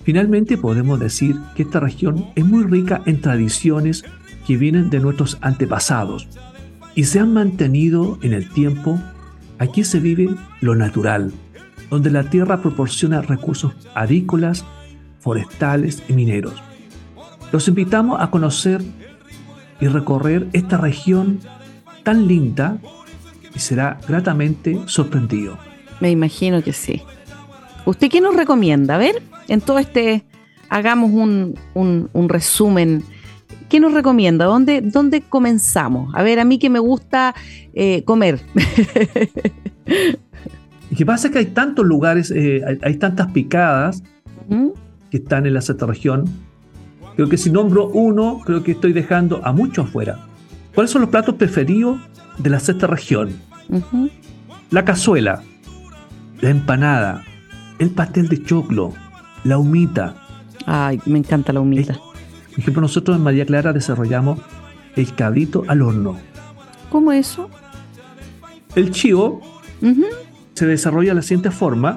finalmente 0.05 0.59
podemos 0.59 1.01
decir 1.01 1.37
que 1.57 1.63
esta 1.63 1.81
región 1.81 2.27
es 2.35 2.45
muy 2.45 2.65
rica 2.65 3.01
en 3.07 3.23
tradiciones 3.23 4.05
que 4.47 4.59
vienen 4.59 4.91
de 4.91 5.01
nuestros 5.01 5.39
antepasados 5.41 6.29
y 6.95 7.05
se 7.05 7.21
han 7.21 7.33
mantenido 7.33 8.19
en 8.21 8.35
el 8.35 8.51
tiempo. 8.51 9.01
Aquí 9.59 9.83
se 9.83 9.99
vive 9.99 10.29
lo 10.61 10.75
natural, 10.75 11.33
donde 11.93 12.11
la 12.11 12.25
tierra 12.25 12.63
proporciona 12.63 13.21
recursos 13.21 13.75
agrícolas, 13.95 14.65
forestales 15.21 16.03
y 16.09 16.15
mineros. 16.15 16.55
Los 17.53 17.69
invitamos 17.69 18.19
a 18.19 18.31
conocer 18.31 18.83
y 19.79 19.89
recorrer 19.89 20.49
esta 20.55 20.79
región 20.79 21.41
tan 22.03 22.27
linda 22.27 22.79
y 23.55 23.59
será 23.59 24.01
gratamente 24.09 24.81
sorprendido. 24.87 25.59
Me 26.01 26.11
imagino 26.11 26.63
que 26.63 26.73
sí. 26.73 27.03
¿Usted 27.85 28.09
qué 28.09 28.23
nos 28.23 28.37
recomienda? 28.37 28.95
A 28.95 28.99
ver, 28.99 29.23
en 29.49 29.61
todo 29.61 29.79
este, 29.79 30.25
hagamos 30.71 31.11
un, 31.11 31.59
un- 31.75 32.29
resumen. 32.31 33.05
¿Qué 33.69 33.81
nos 33.81 33.93
recomienda? 33.93 34.47
¿Dónde, 34.47 34.81
¿Dónde 34.81 35.21
comenzamos? 35.21 36.11
A 36.15 36.23
ver, 36.23 36.41
a 36.41 36.45
mí 36.47 36.59
que 36.59 36.71
me 36.71 36.79
gusta 36.79 37.35
eh, 37.75 38.03
comer. 38.05 38.41
Y 40.93 40.95
que 40.95 41.07
pasa 41.07 41.29
es 41.29 41.33
que 41.33 41.39
hay 41.39 41.47
tantos 41.47 41.87
lugares, 41.87 42.31
eh, 42.31 42.61
hay, 42.67 42.79
hay 42.83 42.97
tantas 42.99 43.33
picadas 43.33 44.03
Ujú. 44.51 44.75
que 45.11 45.17
están 45.17 45.47
en 45.47 45.55
la 45.55 45.63
sexta 45.63 45.87
región. 45.87 46.27
Creo 47.17 47.31
que 47.31 47.39
si 47.39 47.49
nombro 47.51 47.89
uno, 47.89 48.43
creo 48.45 48.63
que 48.63 48.73
estoy 48.73 48.93
dejando 48.93 49.41
a 49.43 49.53
muchos 49.55 49.87
afuera. 49.89 50.19
¿Cuáles 50.75 50.91
son 50.91 51.01
los 51.01 51.11
platos 51.11 51.37
preferidos 51.37 51.99
de 52.37 52.51
la 52.51 52.61
sexta 52.61 52.87
región? 52.87 53.31
La 54.71 54.85
cazuela, 54.85 55.43
la 56.43 56.51
empanada, 56.51 57.25
el 57.79 57.89
pastel 57.89 58.29
de 58.29 58.43
choclo, 58.43 58.93
la 59.45 59.57
humita. 59.57 60.17
Ay, 60.67 61.01
me 61.07 61.19
encanta 61.19 61.55
la 61.55 61.61
humita. 61.61 61.95
Por 62.51 62.59
ejemplo, 62.59 62.83
nosotros 62.83 63.17
en 63.17 63.23
María 63.23 63.47
Clara 63.47 63.73
desarrollamos 63.73 64.41
el 64.97 65.15
cabrito 65.15 65.65
al 65.69 65.81
horno. 65.81 66.19
¿Cómo 66.91 67.13
eso? 67.13 67.49
El 68.75 68.91
chivo 68.91 69.41
Ujú. 69.81 70.05
Se 70.55 70.67
desarrolla 70.67 71.11
de 71.11 71.17
la 71.17 71.23
siguiente 71.23 71.51
forma. 71.51 71.97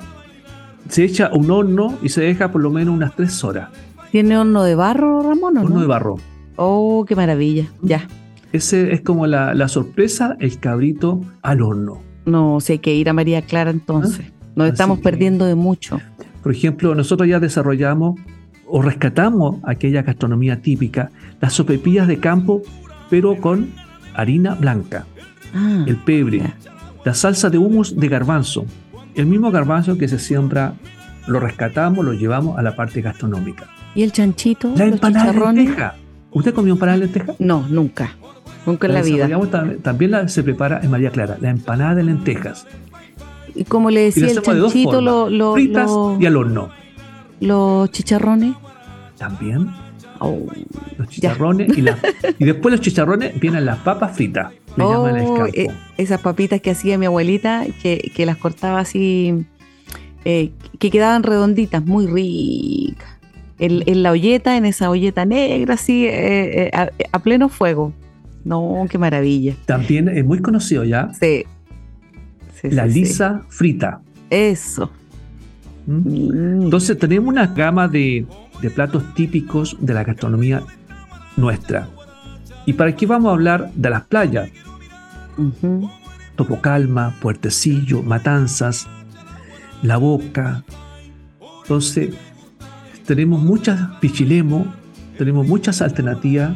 Se 0.90 1.04
echa 1.04 1.30
un 1.34 1.50
horno 1.52 1.98
y 2.04 2.10
se 2.10 2.22
deja 2.22 2.52
por 2.52 2.62
lo 2.62 2.70
menos 2.70 2.94
unas 2.94 3.16
tres 3.16 3.44
horas. 3.44 3.70
¿Tiene 4.12 4.38
horno 4.38 4.64
de 4.64 4.76
barro, 4.76 5.24
Ramón? 5.24 5.58
o 5.58 5.62
Horno 5.62 5.76
no? 5.76 5.82
de 5.82 5.88
barro. 5.88 6.16
Oh, 6.58 7.06
qué 7.08 7.16
maravilla. 7.16 7.66
Ya. 7.82 8.08
Ese 8.54 8.94
es 8.94 9.02
como 9.02 9.28
la, 9.28 9.54
la 9.54 9.68
sorpresa, 9.68 10.38
el 10.40 10.60
cabrito 10.60 11.22
al 11.42 11.62
horno. 11.62 12.02
No, 12.26 12.60
sé 12.62 12.74
hay 12.74 12.80
que 12.80 12.94
ir 12.96 13.10
a 13.10 13.14
María 13.14 13.42
Clara 13.42 13.72
entonces. 13.72 14.32
Nos 14.56 14.66
Así 14.68 14.72
estamos 14.74 15.00
que- 15.00 15.04
perdiendo 15.04 15.46
de 15.46 15.56
mucho. 15.56 16.00
Por 16.42 16.52
ejemplo, 16.54 16.96
nosotros 16.96 17.28
ya 17.28 17.40
desarrollamos 17.40 18.20
o 18.68 18.82
rescatamos 18.82 19.58
aquella 19.64 20.04
gastronomía 20.04 20.62
típica, 20.62 21.10
las 21.42 21.54
sopepillas 21.54 22.08
de 22.08 22.20
campo, 22.20 22.62
pero 23.10 23.36
con 23.42 23.72
harina 24.14 24.56
blanca, 24.56 25.06
Ah, 25.54 25.84
el 25.88 25.98
pebre, 25.98 26.40
ya. 26.40 26.56
La 27.06 27.14
salsa 27.14 27.50
de 27.50 27.58
humus 27.58 27.96
de 27.96 28.08
garbanzo. 28.10 28.66
El 29.16 29.26
mismo 29.28 29.50
garbanzo 29.52 29.98
que 29.98 30.08
se 30.10 30.20
siembra, 30.20 30.74
lo 31.28 31.40
rescatamos, 31.40 32.04
lo 32.04 32.12
llevamos 32.14 32.58
a 32.60 32.62
la 32.62 32.76
parte 32.76 33.02
gastronómica. 33.02 33.68
¿Y 33.96 34.04
el 34.04 34.12
chanchito? 34.12 34.74
La 34.76 34.86
empanada 34.86 35.32
de 35.32 35.40
lenteja. 35.54 35.96
¿Usted 36.32 36.54
comió 36.54 36.74
empanada 36.74 36.98
de 37.00 37.06
lenteja? 37.06 37.34
No, 37.40 37.66
nunca. 37.70 38.10
Nunca 38.66 38.88
en 38.88 38.94
la 38.96 39.02
vida. 39.04 39.30
También 39.82 40.12
la, 40.12 40.28
se 40.28 40.44
prepara 40.44 40.82
en 40.84 40.92
María 40.92 41.12
Clara, 41.12 41.38
la 41.40 41.50
empanada 41.52 41.96
de 41.96 42.04
lentejas. 42.04 42.68
Y 43.54 43.64
como 43.64 43.90
le 43.90 44.02
decía 44.02 44.28
el 44.28 44.36
de 44.36 44.42
chanchito, 44.42 44.92
formas, 44.92 45.04
lo- 45.04 45.30
lo- 45.30 45.54
fritas 45.54 45.86
lo- 45.90 46.18
y 46.20 46.26
al 46.26 46.36
horno. 46.36 46.70
los 47.40 47.90
chicharrones. 47.92 48.54
También 49.18 49.70
Oh, 50.20 50.46
los 50.98 51.08
chicharrones 51.10 51.78
y, 51.78 51.82
la- 51.82 51.98
y 52.40 52.46
después 52.46 52.72
los 52.72 52.82
chicharrones 52.82 53.40
vienen 53.40 53.66
las 53.66 53.80
papas 53.80 54.16
fritas. 54.16 54.52
Le 54.78 54.84
llaman 54.84 55.18
el 55.18 55.26
Oh, 55.26 55.36
campo. 55.36 55.52
eh, 55.54 55.68
esas 55.98 56.20
papitas 56.22 56.62
que 56.62 56.72
hacía 56.72 56.98
mi 56.98 57.06
abuelita, 57.06 57.66
que, 57.82 58.12
que 58.16 58.26
las 58.26 58.38
cortaba 58.38 58.80
así, 58.80 59.46
eh, 60.26 60.52
que 60.80 60.90
quedaban 60.90 61.24
redonditas, 61.24 61.86
muy 61.86 62.08
ricas. 62.08 63.10
En, 63.58 63.84
en 63.86 64.04
la 64.04 64.12
olleta, 64.12 64.58
en 64.58 64.66
esa 64.66 64.90
olleta 64.90 65.24
negra, 65.26 65.76
así, 65.76 66.06
eh, 66.08 66.70
a, 66.74 66.90
a 67.14 67.20
pleno 67.20 67.48
fuego. 67.48 67.94
No, 68.44 68.86
qué 68.90 68.98
maravilla. 68.98 69.56
También 69.66 70.10
es 70.10 70.26
muy 70.26 70.40
conocido 70.40 70.84
ya 70.84 71.10
Sí. 71.20 71.46
Sí, 72.62 72.70
la 72.70 72.86
sí, 72.88 72.92
sí. 72.94 73.00
lisa 73.00 73.42
frita. 73.50 74.02
Eso. 74.30 74.92
¿Mm? 75.88 75.94
Mm. 75.94 76.62
Entonces 76.64 76.98
tenemos 77.00 77.30
una 77.30 77.48
gama 77.48 77.88
de, 77.88 78.26
de 78.62 78.70
platos 78.70 79.14
típicos 79.14 79.78
de 79.80 79.94
la 79.94 80.04
gastronomía 80.04 80.64
nuestra. 81.38 81.88
Y 82.66 82.74
para 82.74 82.92
aquí 82.92 83.06
vamos 83.06 83.30
a 83.30 83.34
hablar 83.34 83.72
de 83.76 83.90
las 83.90 84.06
playas. 84.06 84.50
Topocalma, 86.36 87.16
Puertecillo, 87.22 88.02
Matanzas, 88.02 88.88
La 89.82 89.98
Boca. 89.98 90.64
Entonces, 91.62 92.16
tenemos 93.06 93.42
muchas, 93.42 93.80
Pichilemo, 94.00 94.74
tenemos 95.18 95.48
muchas 95.48 95.82
alternativas 95.82 96.56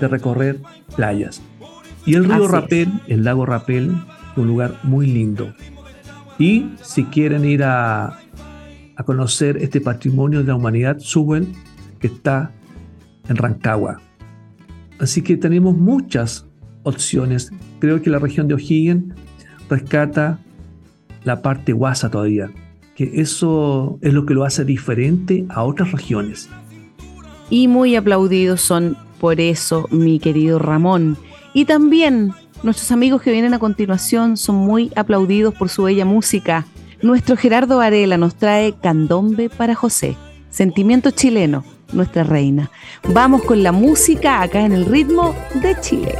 de 0.00 0.08
recorrer 0.08 0.60
playas. 0.96 1.42
Y 2.06 2.14
el 2.14 2.24
río 2.24 2.36
Así 2.36 2.44
es. 2.44 2.50
Rapel, 2.50 2.92
el 3.08 3.24
lago 3.24 3.44
Rapel, 3.44 3.96
un 4.36 4.46
lugar 4.46 4.76
muy 4.82 5.06
lindo. 5.06 5.52
Y 6.38 6.70
si 6.82 7.04
quieren 7.04 7.44
ir 7.44 7.64
a, 7.64 8.18
a 8.98 9.04
conocer 9.04 9.56
este 9.58 9.80
patrimonio 9.80 10.40
de 10.40 10.48
la 10.48 10.56
humanidad, 10.56 10.98
suben, 10.98 11.52
que 12.00 12.08
está 12.08 12.50
en 13.28 13.36
Rancagua. 13.36 14.00
Así 14.98 15.22
que 15.22 15.36
tenemos 15.36 15.76
muchas 15.76 16.44
opciones. 16.82 17.52
Creo 17.78 18.02
que 18.02 18.10
la 18.10 18.18
región 18.18 18.48
de 18.48 18.54
O'Higgins 18.54 19.14
rescata 19.70 20.40
la 21.22 21.42
parte 21.42 21.72
guasa 21.72 22.10
todavía, 22.10 22.50
que 22.96 23.20
eso 23.20 24.00
es 24.02 24.12
lo 24.12 24.26
que 24.26 24.34
lo 24.34 24.44
hace 24.44 24.64
diferente 24.64 25.46
a 25.48 25.62
otras 25.62 25.92
regiones. 25.92 26.50
y 27.50 27.66
muy 27.66 27.96
aplaudidos 27.96 28.60
son 28.60 28.96
por 29.20 29.40
eso, 29.40 29.86
mi 29.90 30.18
querido 30.18 30.58
Ramón. 30.58 31.16
Y 31.54 31.64
también 31.64 32.32
nuestros 32.62 32.90
amigos 32.90 33.22
que 33.22 33.32
vienen 33.32 33.54
a 33.54 33.58
continuación 33.58 34.36
son 34.36 34.56
muy 34.56 34.90
aplaudidos 34.96 35.54
por 35.54 35.68
su 35.68 35.84
bella 35.84 36.04
música. 36.04 36.66
Nuestro 37.00 37.36
Gerardo 37.36 37.76
Varela 37.76 38.16
nos 38.16 38.34
trae 38.34 38.74
Candombe 38.74 39.48
para 39.48 39.76
José, 39.76 40.16
sentimiento 40.50 41.12
chileno, 41.12 41.64
nuestra 41.92 42.24
reina. 42.24 42.72
Vamos 43.04 43.42
con 43.42 43.62
la 43.62 43.70
música 43.70 44.42
acá 44.42 44.62
en 44.62 44.72
el 44.72 44.84
ritmo 44.84 45.32
de 45.62 45.78
Chile. 45.80 46.16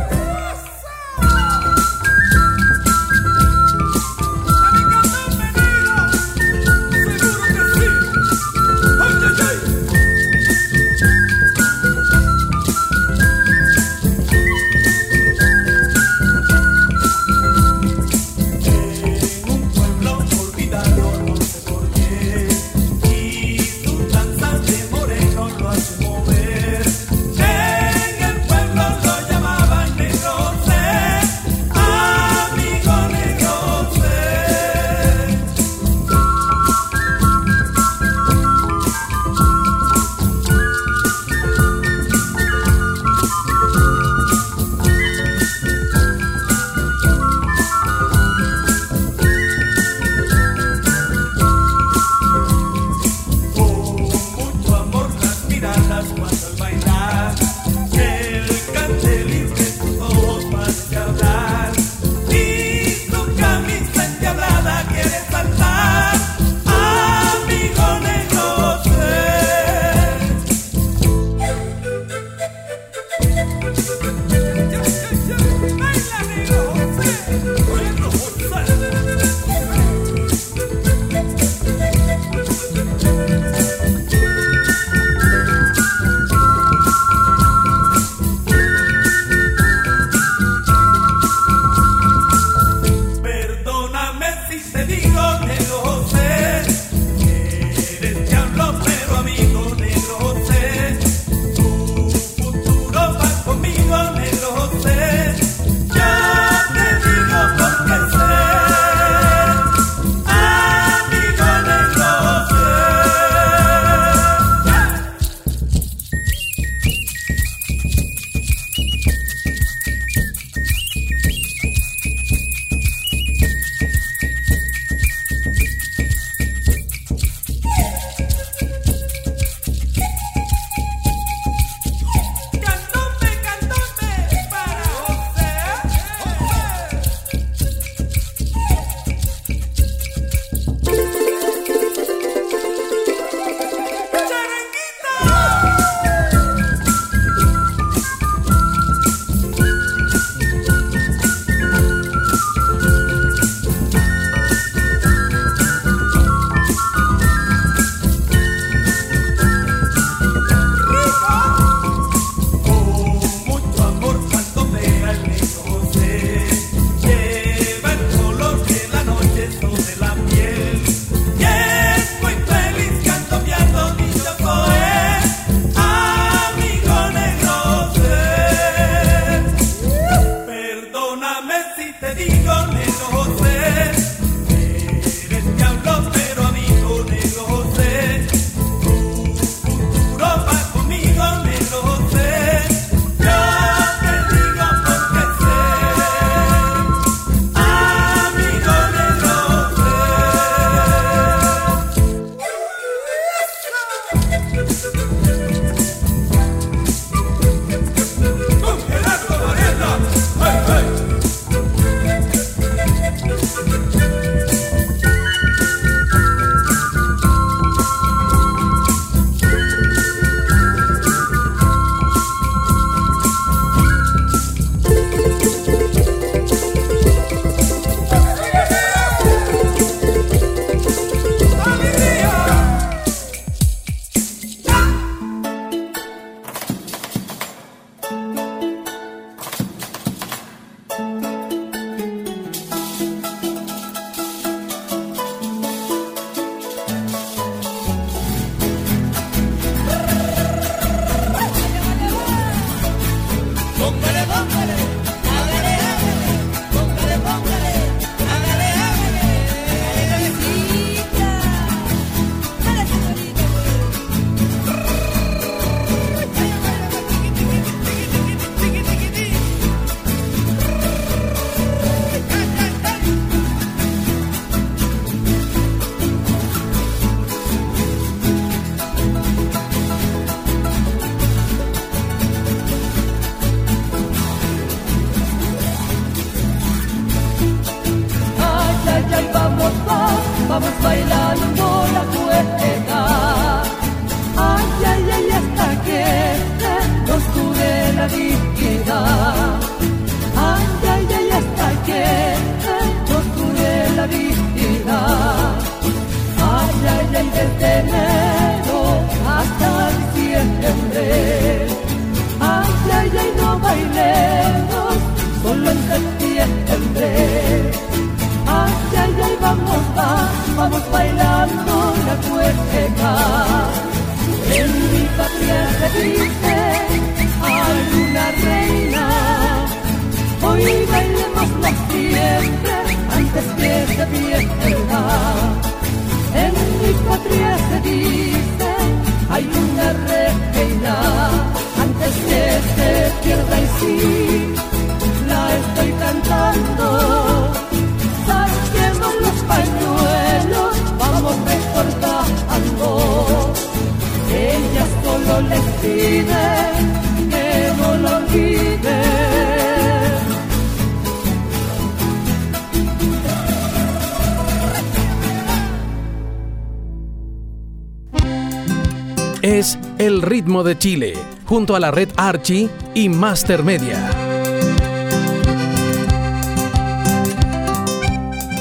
Junto 371.47 371.75
a 371.75 371.81
la 371.81 371.91
red 371.91 372.11
Archie 372.17 372.69
y 372.95 373.09
Master 373.09 373.63
Media. 373.63 374.28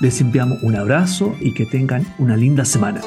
Les 0.00 0.20
enviamos 0.20 0.60
un 0.64 0.74
abrazo 0.74 1.32
y 1.40 1.54
que 1.54 1.64
tengan 1.64 2.04
una 2.18 2.36
linda 2.36 2.64
semana. 2.64 3.02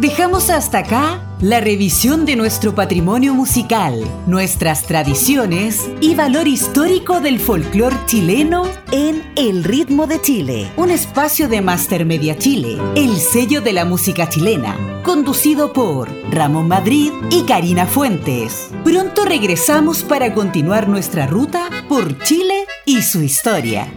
Dejamos 0.00 0.50
hasta 0.50 0.78
acá 0.78 1.20
la 1.40 1.60
revisión 1.60 2.24
de 2.24 2.34
nuestro 2.34 2.74
patrimonio 2.74 3.34
musical, 3.34 4.02
nuestras 4.26 4.84
tradiciones 4.86 5.88
y 6.00 6.14
valor 6.14 6.48
histórico 6.48 7.20
del 7.20 7.38
folclore 7.38 7.96
chileno 8.06 8.64
en 8.90 9.22
El 9.36 9.62
Ritmo 9.62 10.06
de 10.06 10.20
Chile, 10.20 10.72
un 10.76 10.90
espacio 10.90 11.48
de 11.48 11.60
Master 11.60 12.06
Media 12.06 12.38
Chile, 12.38 12.78
el 12.96 13.16
sello 13.16 13.60
de 13.60 13.74
la 13.74 13.84
música 13.84 14.28
chilena, 14.28 14.76
conducido 15.04 15.72
por 15.72 16.08
Ramón 16.30 16.68
Madrid 16.68 17.12
y 17.30 17.42
Karina 17.42 17.86
Fuentes. 17.86 18.70
Pronto 18.84 19.24
regresamos 19.24 20.02
para 20.02 20.32
continuar 20.32 20.88
nuestra 20.88 21.26
ruta 21.26 21.68
por 21.88 22.18
Chile 22.24 22.64
y 22.86 23.02
su 23.02 23.22
historia. 23.22 23.88